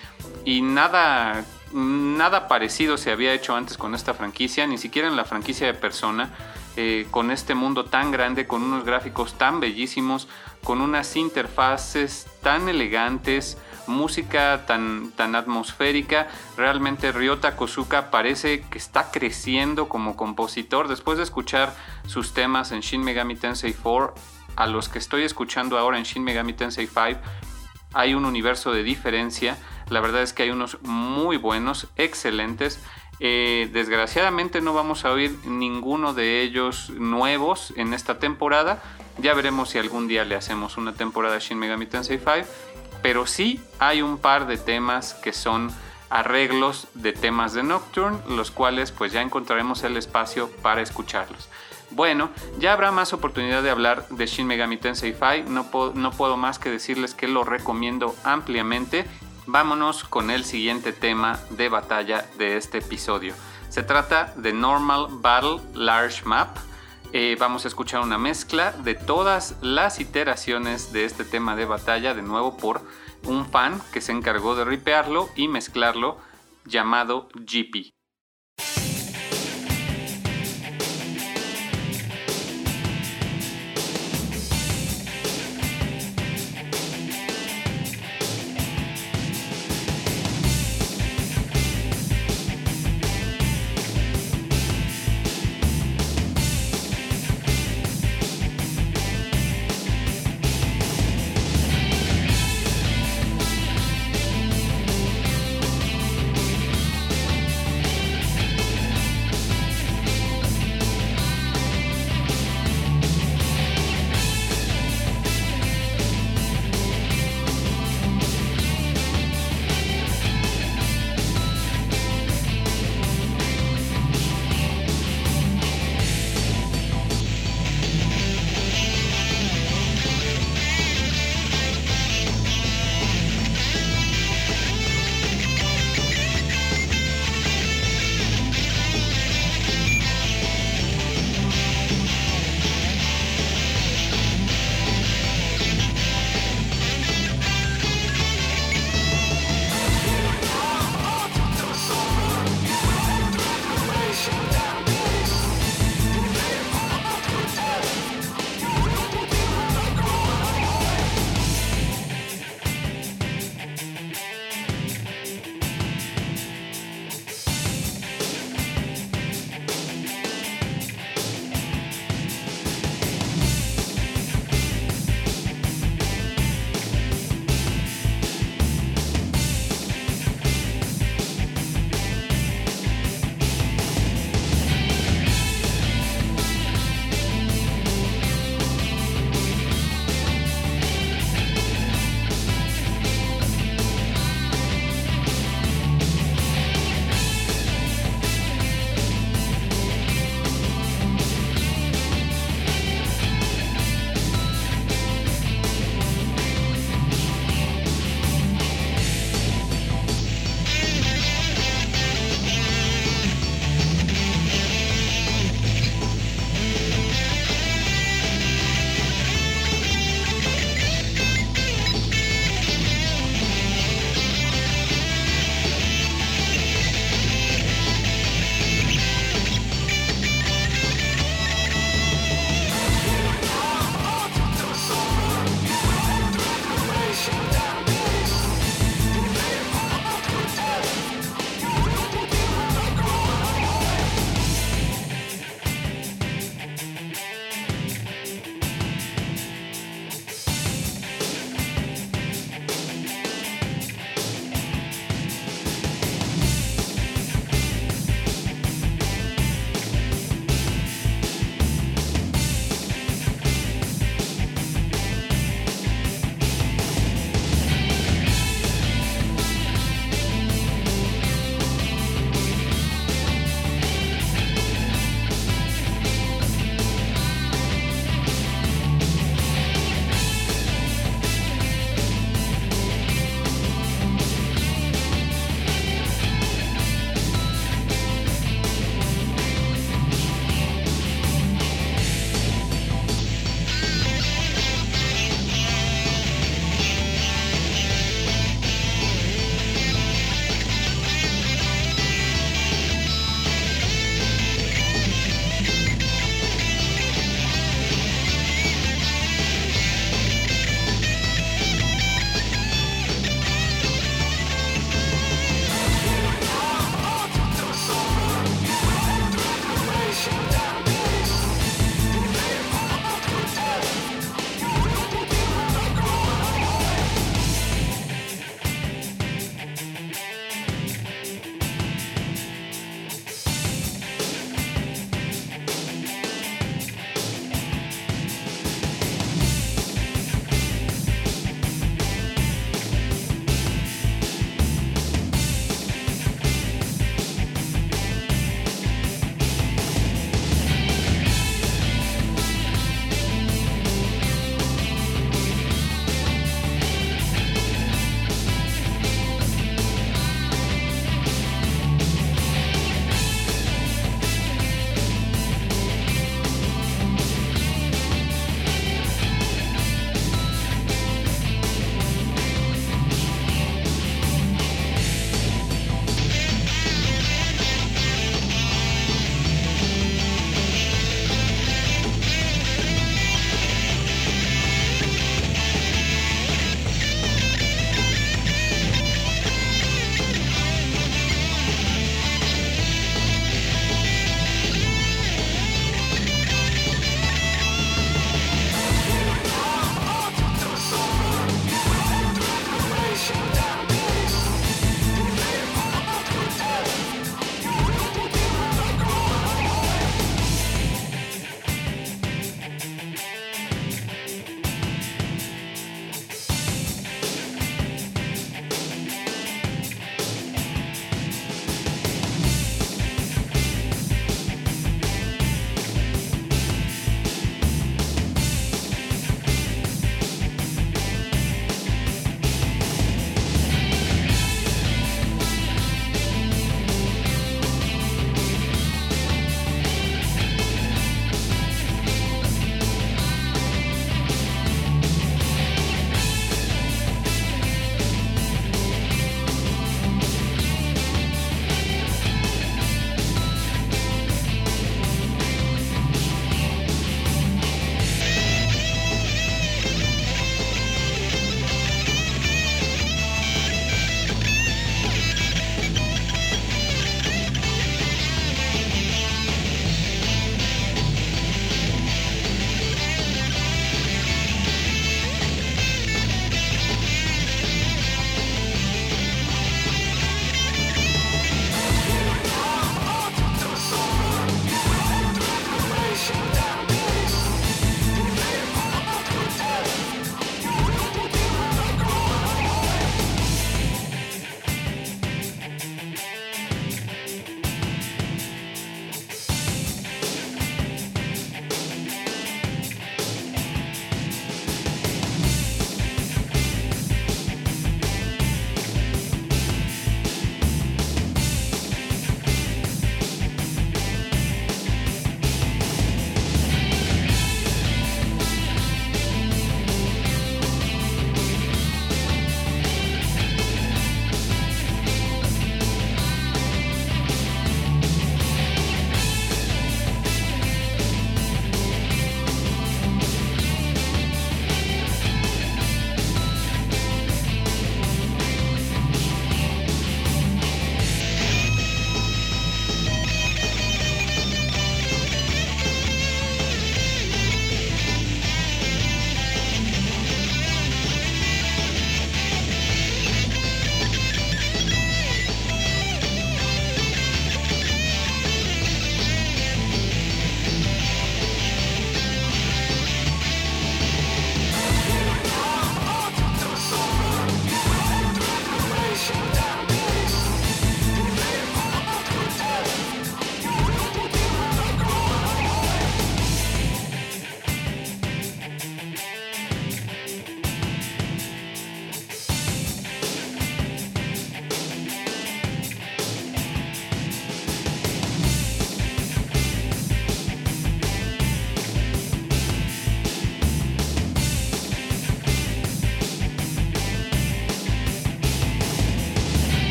y 0.45 0.63
nada 0.63 1.45
nada 1.73 2.49
parecido 2.49 2.97
se 2.97 3.11
había 3.11 3.33
hecho 3.33 3.57
antes 3.57 3.77
con 3.77 3.95
esta 3.95 4.15
franquicia, 4.15 4.67
ni 4.67 4.79
siquiera 4.79 5.09
en 5.09 5.17
la 5.17 5.25
franquicia 5.25 5.67
de 5.67 5.75
Persona. 5.75 6.31
Eh, 6.77 7.07
con 7.11 7.31
este 7.31 7.55
mundo 7.55 7.85
tan 7.85 8.11
grande, 8.11 8.47
con 8.47 8.63
unos 8.63 8.87
gráficos 8.87 9.35
tan 9.35 9.61
bellísimos, 9.61 10.27
con 10.65 10.81
unas 10.81 11.17
interfaces 11.17 12.27
tan 12.43 12.67
elegantes, 12.67 13.59
música 13.87 14.65
tan, 14.67 15.13
tan 15.13 15.35
atmosférica. 15.35 16.29
Realmente 16.57 17.13
Ryota 17.13 17.57
Kosuka 17.57 18.11
parece 18.11 18.63
que 18.63 18.79
está 18.79 19.11
creciendo 19.11 19.91
como 19.91 20.17
compositor. 20.17 20.89
Después 20.89 21.19
de 21.19 21.25
escuchar 21.25 21.75
sus 22.07 22.33
temas 22.33 22.73
en 22.73 22.81
Shin 22.81 23.05
Megami 23.05 23.37
Tensei 23.37 23.75
4, 23.75 24.15
a 24.57 24.67
los 24.67 24.89
que 24.89 24.99
estoy 24.99 25.25
escuchando 25.25 25.79
ahora 25.79 25.99
en 25.99 26.05
Shin 26.05 26.25
Megami 26.25 26.55
Tensei 26.55 26.87
5, 26.87 27.21
hay 27.93 28.15
un 28.15 28.25
universo 28.25 28.73
de 28.73 28.83
diferencia. 28.83 29.59
La 29.91 30.01
verdad 30.01 30.23
es 30.23 30.33
que 30.33 30.45
hay 30.45 30.51
unos 30.51 30.81
muy 30.83 31.37
buenos, 31.37 31.89
excelentes. 31.97 32.81
Eh, 33.25 33.71
desgraciadamente 33.73 34.61
no 34.61 34.75
vamos 34.75 35.05
a 35.05 35.13
oír 35.13 35.39
ninguno 35.45 36.13
de 36.13 36.41
ellos 36.41 36.91
nuevos 36.91 37.73
en 37.77 37.95
esta 37.95 38.19
temporada. 38.19 38.83
Ya 39.19 39.33
veremos 39.33 39.71
si 39.71 39.79
algún 39.79 40.09
día 40.09 40.25
le 40.25 40.35
hacemos 40.35 40.77
una 40.77 40.95
temporada 40.95 41.39
Shin 41.39 41.57
Megami 41.57 41.87
Tensei 41.87 42.19
5. 42.19 42.49
Pero 43.01 43.29
sí 43.29 43.61
hay 43.79 44.03
un 44.03 44.19
par 44.19 44.49
de 44.49 44.59
temas 44.59 45.15
que 45.15 45.33
son 45.33 45.71
arreglos 46.11 46.89
de 46.95 47.13
temas 47.13 47.53
de 47.55 47.63
Nocturne, 47.63 48.19
los 48.29 48.51
cuales 48.51 48.91
pues 48.91 49.13
ya 49.13 49.23
encontraremos 49.23 49.85
el 49.85 49.97
espacio 49.97 50.51
para 50.61 50.83
escucharlos. 50.83 51.49
Bueno, 51.91 52.31
ya 52.59 52.73
habrá 52.73 52.91
más 52.91 53.13
oportunidad 53.13 53.63
de 53.63 53.71
hablar 53.71 54.09
de 54.09 54.27
Shin 54.27 54.49
Megami 54.49 54.79
Tensei 54.79 55.13
5, 55.13 55.49
no, 55.49 55.93
no 55.95 56.11
puedo 56.11 56.37
más 56.37 56.59
que 56.59 56.71
decirles 56.71 57.15
que 57.15 57.29
lo 57.29 57.45
recomiendo 57.45 58.17
ampliamente. 58.25 59.07
Vámonos 59.47 60.05
con 60.05 60.31
el 60.31 60.45
siguiente 60.45 60.93
tema 60.93 61.41
de 61.51 61.69
batalla 61.69 62.25
de 62.39 62.57
este 62.57 62.79
episodio. 62.79 63.35
Se 63.71 63.83
trata 63.83 64.33
de 64.37 64.53
Normal 64.53 65.09
Battle 65.11 65.59
Large 65.75 66.25
Map. 66.25 66.57
Eh, 67.13 67.37
vamos 67.41 67.65
a 67.65 67.69
escuchar 67.69 68.03
una 68.03 68.19
mezcla 68.19 68.71
de 68.71 68.95
todas 68.95 69.57
las 69.61 69.99
iteraciones 69.99 70.93
de 70.93 71.05
este 71.05 71.25
tema 71.25 71.57
de 71.57 71.65
batalla, 71.65 72.15
de 72.15 72.23
nuevo 72.23 72.57
por 72.57 72.83
un 73.25 73.45
fan 73.45 73.83
que 73.93 74.01
se 74.01 74.13
encargó 74.13 74.55
de 74.55 74.65
ripearlo 74.65 75.29
y 75.35 75.49
mezclarlo 75.49 76.19
llamado 76.65 77.29
GP. 77.35 77.91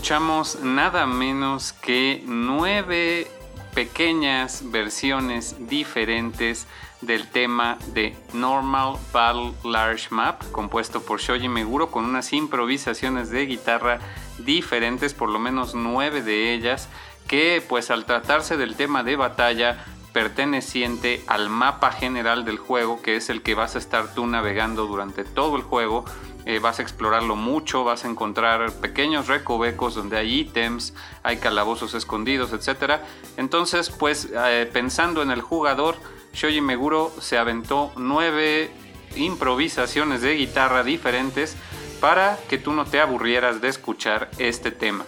Escuchamos 0.00 0.60
nada 0.62 1.04
menos 1.06 1.74
que 1.74 2.24
nueve 2.26 3.30
pequeñas 3.74 4.62
versiones 4.70 5.68
diferentes 5.68 6.66
del 7.02 7.28
tema 7.28 7.76
de 7.92 8.16
Normal 8.32 8.96
Battle 9.12 9.52
Large 9.62 10.08
Map, 10.08 10.42
compuesto 10.52 11.02
por 11.02 11.20
Shoji 11.20 11.50
Meguro, 11.50 11.90
con 11.90 12.06
unas 12.06 12.32
improvisaciones 12.32 13.28
de 13.28 13.44
guitarra 13.44 13.98
diferentes, 14.38 15.12
por 15.12 15.28
lo 15.28 15.38
menos 15.38 15.74
nueve 15.74 16.22
de 16.22 16.54
ellas, 16.54 16.88
que 17.28 17.62
pues 17.68 17.90
al 17.90 18.06
tratarse 18.06 18.56
del 18.56 18.76
tema 18.76 19.02
de 19.02 19.16
batalla 19.16 19.84
perteneciente 20.14 21.22
al 21.26 21.50
mapa 21.50 21.92
general 21.92 22.46
del 22.46 22.56
juego, 22.58 23.02
que 23.02 23.16
es 23.16 23.28
el 23.28 23.42
que 23.42 23.54
vas 23.54 23.74
a 23.76 23.78
estar 23.78 24.14
tú 24.14 24.26
navegando 24.26 24.86
durante 24.86 25.24
todo 25.24 25.56
el 25.56 25.62
juego, 25.62 26.06
eh, 26.46 26.58
vas 26.58 26.78
a 26.78 26.82
explorarlo 26.82 27.36
mucho, 27.36 27.84
vas 27.84 28.04
a 28.04 28.08
encontrar 28.08 28.72
pequeños 28.72 29.28
recovecos 29.28 29.94
donde 29.94 30.16
hay 30.16 30.40
ítems, 30.40 30.94
hay 31.22 31.36
calabozos 31.36 31.94
escondidos, 31.94 32.52
etc. 32.52 33.00
Entonces, 33.36 33.90
pues 33.90 34.28
eh, 34.34 34.68
pensando 34.72 35.22
en 35.22 35.30
el 35.30 35.40
jugador, 35.40 35.96
Shoji 36.32 36.60
Meguro 36.60 37.12
se 37.20 37.38
aventó 37.38 37.92
nueve 37.96 38.70
improvisaciones 39.16 40.22
de 40.22 40.34
guitarra 40.34 40.82
diferentes 40.84 41.56
para 42.00 42.38
que 42.48 42.58
tú 42.58 42.72
no 42.72 42.84
te 42.84 43.00
aburrieras 43.00 43.60
de 43.60 43.68
escuchar 43.68 44.30
este 44.38 44.70
tema. 44.70 45.04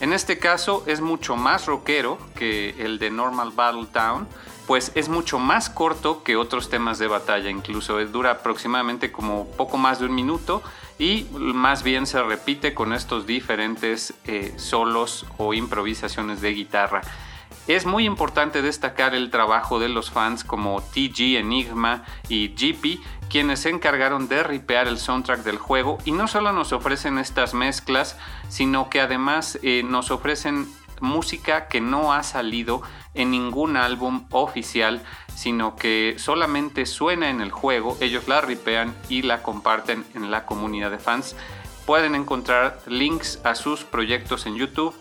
En 0.00 0.12
este 0.12 0.38
caso 0.38 0.82
es 0.86 1.00
mucho 1.00 1.36
más 1.36 1.66
rockero 1.66 2.18
que 2.34 2.70
el 2.78 2.98
de 2.98 3.10
Normal 3.10 3.52
Battle 3.54 3.86
Town, 3.92 4.26
pues 4.66 4.92
es 4.94 5.08
mucho 5.08 5.38
más 5.38 5.68
corto 5.68 6.22
que 6.22 6.36
otros 6.36 6.70
temas 6.70 6.98
de 6.98 7.06
batalla, 7.06 7.50
incluso 7.50 8.02
dura 8.06 8.30
aproximadamente 8.30 9.12
como 9.12 9.46
poco 9.46 9.76
más 9.76 9.98
de 9.98 10.06
un 10.06 10.14
minuto 10.14 10.62
y 10.98 11.26
más 11.32 11.82
bien 11.82 12.06
se 12.06 12.22
repite 12.22 12.72
con 12.74 12.92
estos 12.92 13.26
diferentes 13.26 14.14
eh, 14.24 14.54
solos 14.56 15.26
o 15.36 15.54
improvisaciones 15.54 16.40
de 16.40 16.54
guitarra. 16.54 17.02
Es 17.66 17.86
muy 17.86 18.04
importante 18.04 18.60
destacar 18.60 19.14
el 19.14 19.30
trabajo 19.30 19.78
de 19.78 19.88
los 19.88 20.10
fans 20.10 20.44
como 20.44 20.82
TG 20.82 21.38
Enigma 21.38 22.04
y 22.28 22.48
GP, 22.48 23.00
quienes 23.30 23.60
se 23.60 23.70
encargaron 23.70 24.28
de 24.28 24.42
ripear 24.42 24.86
el 24.86 24.98
soundtrack 24.98 25.42
del 25.44 25.56
juego 25.56 25.96
y 26.04 26.12
no 26.12 26.28
solo 26.28 26.52
nos 26.52 26.74
ofrecen 26.74 27.18
estas 27.18 27.54
mezclas, 27.54 28.18
sino 28.48 28.90
que 28.90 29.00
además 29.00 29.58
eh, 29.62 29.82
nos 29.82 30.10
ofrecen 30.10 30.68
música 31.00 31.68
que 31.68 31.80
no 31.80 32.12
ha 32.12 32.22
salido 32.22 32.82
en 33.14 33.30
ningún 33.30 33.76
álbum 33.76 34.26
oficial, 34.30 35.02
sino 35.34 35.76
que 35.76 36.16
solamente 36.18 36.86
suena 36.86 37.30
en 37.30 37.40
el 37.40 37.50
juego, 37.50 37.96
ellos 38.00 38.28
la 38.28 38.40
ripean 38.40 38.94
y 39.08 39.22
la 39.22 39.42
comparten 39.42 40.04
en 40.14 40.30
la 40.30 40.46
comunidad 40.46 40.90
de 40.90 40.98
fans. 40.98 41.36
Pueden 41.86 42.14
encontrar 42.14 42.80
links 42.86 43.40
a 43.44 43.54
sus 43.54 43.84
proyectos 43.84 44.46
en 44.46 44.56
YouTube 44.56 44.94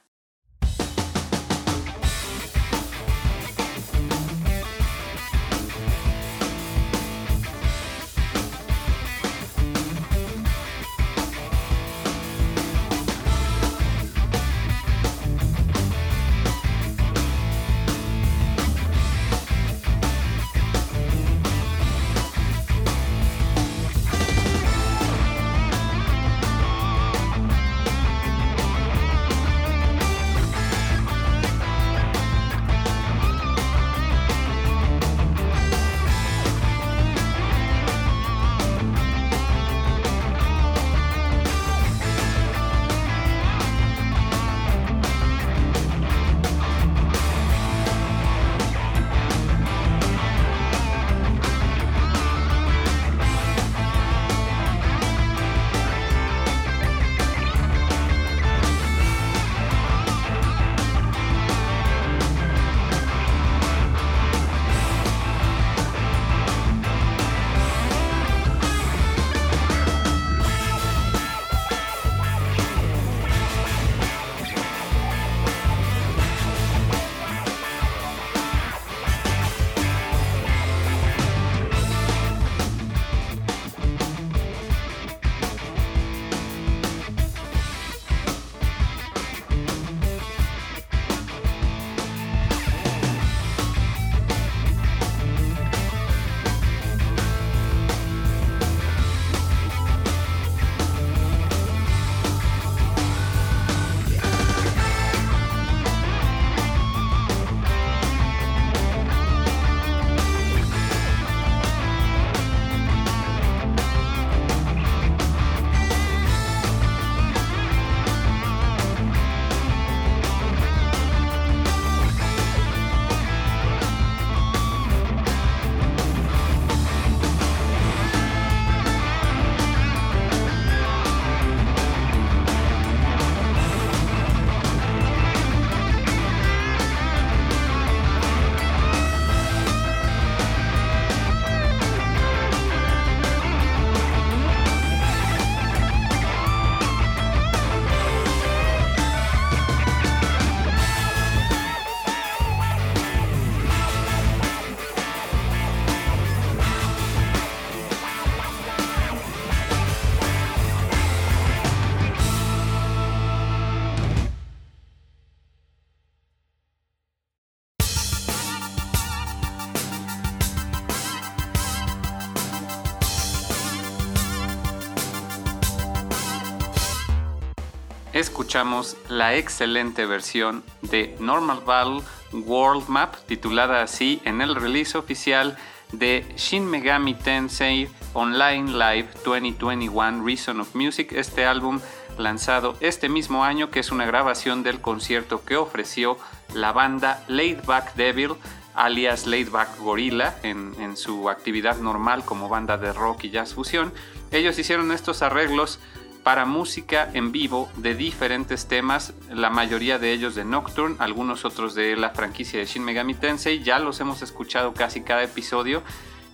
Escuchamos 178.49 178.97
la 179.09 179.35
excelente 179.35 180.07
versión 180.07 180.63
de 180.81 181.15
Normal 181.19 181.61
Battle 181.63 182.01
World 182.33 182.89
Map, 182.89 183.15
titulada 183.27 183.83
así 183.83 184.23
en 184.25 184.41
el 184.41 184.55
release 184.55 184.97
oficial 184.97 185.55
de 185.91 186.25
Shin 186.35 186.65
Megami 186.65 187.13
Tensei 187.13 187.87
Online 188.13 188.71
Live 188.71 189.09
2021 189.23 190.25
Reason 190.25 190.59
of 190.59 190.73
Music, 190.73 191.11
este 191.11 191.45
álbum 191.45 191.79
lanzado 192.17 192.75
este 192.79 193.07
mismo 193.07 193.43
año 193.43 193.69
que 193.69 193.81
es 193.81 193.91
una 193.91 194.07
grabación 194.07 194.63
del 194.63 194.81
concierto 194.81 195.45
que 195.45 195.55
ofreció 195.55 196.17
la 196.55 196.71
banda 196.71 197.23
Laid 197.27 197.63
Back 197.67 197.93
Devil 197.93 198.31
alias 198.73 199.27
Laid 199.27 199.51
Back 199.51 199.77
Gorilla 199.77 200.39
en 200.41 200.97
su 200.97 201.29
actividad 201.29 201.77
normal 201.77 202.25
como 202.25 202.49
banda 202.49 202.77
de 202.79 202.93
rock 202.93 203.25
y 203.25 203.29
jazz 203.29 203.53
fusión. 203.53 203.93
Ellos 204.31 204.57
hicieron 204.57 204.91
estos 204.91 205.21
arreglos 205.21 205.79
para 206.24 206.45
música 206.45 207.09
en 207.13 207.32
vivo 207.32 207.70
de 207.78 207.95
diferentes 207.95 208.67
temas, 208.67 209.13
la 209.34 209.49
mayoría 209.49 209.99
de 209.99 210.11
ellos 210.11 210.36
de 210.36 210.45
Nocturne, 210.45 210.95
algunos 210.99 211.45
otros 211.45 211.76
de 211.76 211.95
la 211.95 212.11
franquicia 212.11 212.59
de 212.59 212.65
Shin 212.65 212.84
Megami 212.84 213.13
Tensei, 213.13 213.63
ya 213.63 213.80
los 213.80 213.99
hemos 213.99 214.22
escuchado 214.22 214.74
casi 214.74 215.01
cada 215.01 215.24
episodio. 215.24 215.84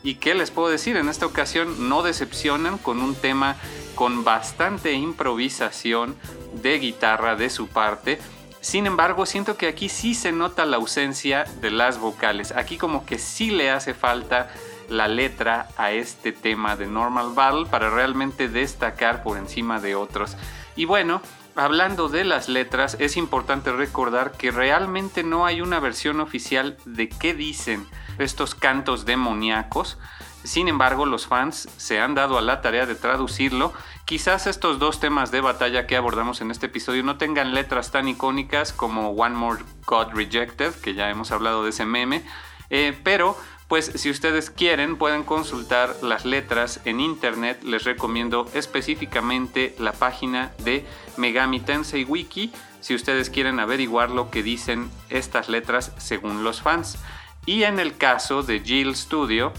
Y 0.04 0.16
qué 0.16 0.36
les 0.36 0.52
puedo 0.52 0.70
decir, 0.70 0.98
en 0.98 1.10
esta 1.10 1.26
ocasión 1.26 1.90
no 1.90 2.04
decepcionan 2.04 2.78
con 2.78 3.00
un 3.00 3.16
tema 3.16 3.56
con 3.96 4.24
bastante 4.24 4.94
improvisación 4.94 6.16
de 6.62 6.78
guitarra 6.80 7.36
de 7.36 7.50
su 7.50 7.68
parte. 7.68 8.20
Sin 8.62 8.88
embargo, 8.88 9.26
siento 9.26 9.58
que 9.58 9.68
aquí 9.68 9.90
sí 9.90 10.14
se 10.14 10.32
nota 10.32 10.66
la 10.66 10.78
ausencia 10.78 11.46
de 11.62 11.72
las 11.72 12.00
vocales. 12.00 12.52
Aquí 12.52 12.78
como 12.78 13.06
que 13.06 13.18
sí 13.18 13.52
le 13.52 13.70
hace 13.70 13.94
falta 13.94 14.52
la 14.90 15.08
letra 15.08 15.68
a 15.78 15.92
este 15.92 16.32
tema 16.32 16.76
de 16.76 16.88
Normal 16.88 17.32
Battle 17.34 17.66
para 17.66 17.90
realmente 17.90 18.48
destacar 18.50 19.24
por 19.24 19.38
encima 19.38 19.80
de 19.80 19.96
otros. 19.96 20.38
Y 20.76 20.86
bueno, 20.86 21.22
hablando 21.56 22.10
de 22.10 22.24
las 22.24 22.50
letras, 22.50 22.98
es 23.00 23.18
importante 23.18 23.72
recordar 23.72 24.32
que 24.34 24.52
realmente 24.52 25.24
no 25.24 25.46
hay 25.46 25.62
una 25.62 25.80
versión 25.80 26.20
oficial 26.20 26.78
de 26.86 27.10
qué 27.10 27.34
dicen 27.34 27.88
estos 28.18 28.56
cantos 28.56 29.06
demoníacos. 29.06 29.98
Sin 30.44 30.68
embargo, 30.68 31.08
los 31.08 31.26
fans 31.26 31.68
se 31.78 32.00
han 32.00 32.14
dado 32.14 32.38
a 32.38 32.42
la 32.42 32.62
tarea 32.62 32.86
de 32.86 32.94
traducirlo. 32.94 33.74
Quizás 34.06 34.46
estos 34.46 34.78
dos 34.78 35.00
temas 35.00 35.32
de 35.32 35.42
batalla 35.42 35.88
que 35.88 35.96
abordamos 35.96 36.40
en 36.42 36.52
este 36.52 36.68
episodio 36.68 37.02
no 37.02 37.18
tengan 37.18 37.56
letras 37.56 37.92
tan 37.92 38.08
icónicas 38.08 38.72
como 38.72 39.10
One 39.10 39.36
More 39.36 39.64
God 39.88 40.10
Rejected, 40.14 40.76
que 40.76 40.94
ya 40.94 41.10
hemos 41.10 41.32
hablado 41.32 41.64
de 41.64 41.72
ese 41.72 41.86
meme, 41.86 42.24
eh, 42.70 42.96
pero 43.04 43.36
pues 43.68 43.92
si 43.96 44.10
ustedes 44.10 44.50
quieren 44.50 44.98
pueden 44.98 45.24
consultar 45.24 45.96
las 46.02 46.26
letras 46.26 46.82
en 46.86 47.00
internet. 47.00 47.64
Les 47.64 47.84
recomiendo 47.84 48.50
específicamente 48.54 49.76
la 49.80 49.92
página 49.92 50.52
de 50.60 50.86
Megami 51.18 51.60
Tensei 51.60 52.04
Wiki 52.04 52.54
si 52.80 52.94
ustedes 52.94 53.32
quieren 53.32 53.60
averiguar 53.60 54.12
lo 54.12 54.30
que 54.30 54.44
dicen 54.44 54.92
estas 55.10 55.50
letras 55.50 55.92
según 55.98 56.44
los 56.44 56.62
fans. 56.62 57.00
Y 57.48 57.64
en 57.64 57.80
el 57.80 57.98
caso 57.98 58.44
de 58.44 58.60
Jill 58.60 58.96
Studio, 58.96 59.54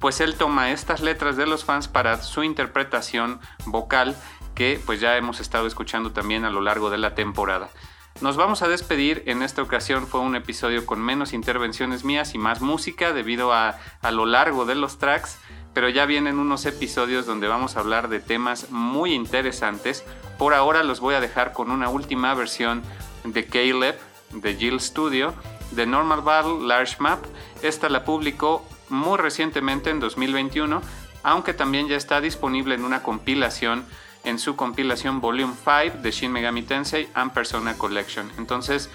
pues 0.00 0.20
él 0.20 0.34
toma 0.34 0.72
estas 0.72 1.00
letras 1.00 1.36
de 1.36 1.46
los 1.46 1.64
fans 1.64 1.86
para 1.86 2.20
su 2.22 2.42
interpretación 2.42 3.40
vocal 3.66 4.16
que 4.56 4.80
pues 4.84 5.00
ya 5.00 5.16
hemos 5.16 5.38
estado 5.38 5.66
escuchando 5.66 6.10
también 6.10 6.44
a 6.44 6.50
lo 6.50 6.60
largo 6.60 6.90
de 6.90 6.98
la 6.98 7.14
temporada. 7.14 7.70
Nos 8.22 8.36
vamos 8.36 8.62
a 8.62 8.68
despedir, 8.68 9.24
en 9.26 9.42
esta 9.42 9.62
ocasión 9.62 10.06
fue 10.06 10.20
un 10.20 10.36
episodio 10.36 10.86
con 10.86 11.00
menos 11.00 11.32
intervenciones 11.32 12.04
mías 12.04 12.36
y 12.36 12.38
más 12.38 12.60
música 12.60 13.12
debido 13.12 13.52
a, 13.52 13.80
a 14.00 14.10
lo 14.12 14.26
largo 14.26 14.64
de 14.64 14.76
los 14.76 14.98
tracks, 14.98 15.38
pero 15.74 15.88
ya 15.88 16.06
vienen 16.06 16.38
unos 16.38 16.64
episodios 16.64 17.26
donde 17.26 17.48
vamos 17.48 17.76
a 17.76 17.80
hablar 17.80 18.08
de 18.08 18.20
temas 18.20 18.70
muy 18.70 19.12
interesantes. 19.12 20.04
Por 20.38 20.54
ahora 20.54 20.84
los 20.84 21.00
voy 21.00 21.16
a 21.16 21.20
dejar 21.20 21.52
con 21.52 21.72
una 21.72 21.88
última 21.88 22.32
versión 22.34 22.84
de 23.24 23.44
Caleb 23.44 23.98
de 24.30 24.54
Jill 24.54 24.80
Studio 24.80 25.34
de 25.72 25.86
Normal 25.86 26.20
Battle 26.20 26.64
Large 26.64 26.98
Map. 27.00 27.24
Esta 27.60 27.88
la 27.88 28.04
publicó 28.04 28.64
muy 28.88 29.18
recientemente 29.18 29.90
en 29.90 29.98
2021, 29.98 30.80
aunque 31.24 31.54
también 31.54 31.88
ya 31.88 31.96
está 31.96 32.20
disponible 32.20 32.76
en 32.76 32.84
una 32.84 33.02
compilación 33.02 33.84
en 34.24 34.38
su 34.38 34.56
compilación 34.56 35.20
Volume 35.20 35.54
5 35.54 35.98
de 36.02 36.10
Shin 36.10 36.32
Megami 36.32 36.62
Tensei 36.62 37.08
and 37.14 37.32
Persona 37.32 37.76
Collection. 37.76 38.30
Entonces, 38.38 38.90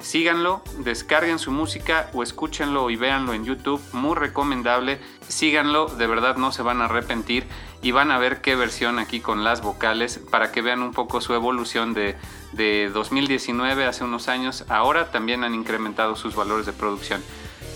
síganlo, 0.00 0.62
descarguen 0.78 1.38
su 1.38 1.50
música 1.50 2.10
o 2.12 2.22
escúchenlo 2.22 2.90
y 2.90 2.96
véanlo 2.96 3.32
en 3.34 3.44
YouTube, 3.44 3.80
muy 3.92 4.14
recomendable. 4.14 4.98
Síganlo, 5.28 5.86
de 5.86 6.06
verdad 6.06 6.36
no 6.36 6.52
se 6.52 6.62
van 6.62 6.80
a 6.80 6.86
arrepentir 6.86 7.46
y 7.82 7.90
van 7.92 8.10
a 8.10 8.18
ver 8.18 8.40
qué 8.40 8.56
versión 8.56 8.98
aquí 8.98 9.20
con 9.20 9.44
las 9.44 9.62
vocales 9.62 10.20
para 10.30 10.52
que 10.52 10.62
vean 10.62 10.82
un 10.82 10.92
poco 10.92 11.20
su 11.20 11.34
evolución 11.34 11.94
de, 11.94 12.16
de 12.52 12.90
2019 12.92 13.86
hace 13.86 14.04
unos 14.04 14.28
años. 14.28 14.64
Ahora 14.68 15.10
también 15.10 15.44
han 15.44 15.54
incrementado 15.54 16.16
sus 16.16 16.34
valores 16.34 16.66
de 16.66 16.72
producción. 16.72 17.22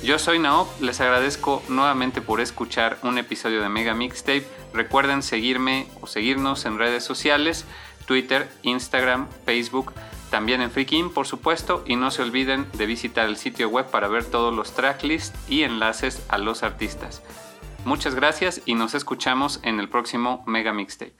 Yo 0.02 0.18
soy 0.18 0.38
Naop, 0.38 0.80
les 0.80 0.98
agradezco 1.02 1.62
nuevamente 1.68 2.22
por 2.22 2.40
escuchar 2.40 2.98
un 3.02 3.18
episodio 3.18 3.60
de 3.60 3.68
Mega 3.68 3.92
Mixtape. 3.92 4.46
Recuerden 4.72 5.22
seguirme 5.22 5.88
o 6.00 6.06
seguirnos 6.06 6.64
en 6.64 6.78
redes 6.78 7.04
sociales, 7.04 7.66
Twitter, 8.06 8.48
Instagram, 8.62 9.28
Facebook, 9.44 9.92
también 10.30 10.62
en 10.62 10.70
Freakin, 10.70 11.10
por 11.10 11.26
supuesto, 11.26 11.84
y 11.86 11.96
no 11.96 12.10
se 12.10 12.22
olviden 12.22 12.66
de 12.72 12.86
visitar 12.86 13.28
el 13.28 13.36
sitio 13.36 13.68
web 13.68 13.90
para 13.90 14.08
ver 14.08 14.24
todos 14.24 14.54
los 14.54 14.72
tracklists 14.72 15.38
y 15.50 15.64
enlaces 15.64 16.24
a 16.30 16.38
los 16.38 16.62
artistas. 16.62 17.22
Muchas 17.84 18.14
gracias 18.14 18.62
y 18.64 18.76
nos 18.76 18.94
escuchamos 18.94 19.60
en 19.64 19.80
el 19.80 19.90
próximo 19.90 20.42
Mega 20.46 20.72
Mixtape. 20.72 21.19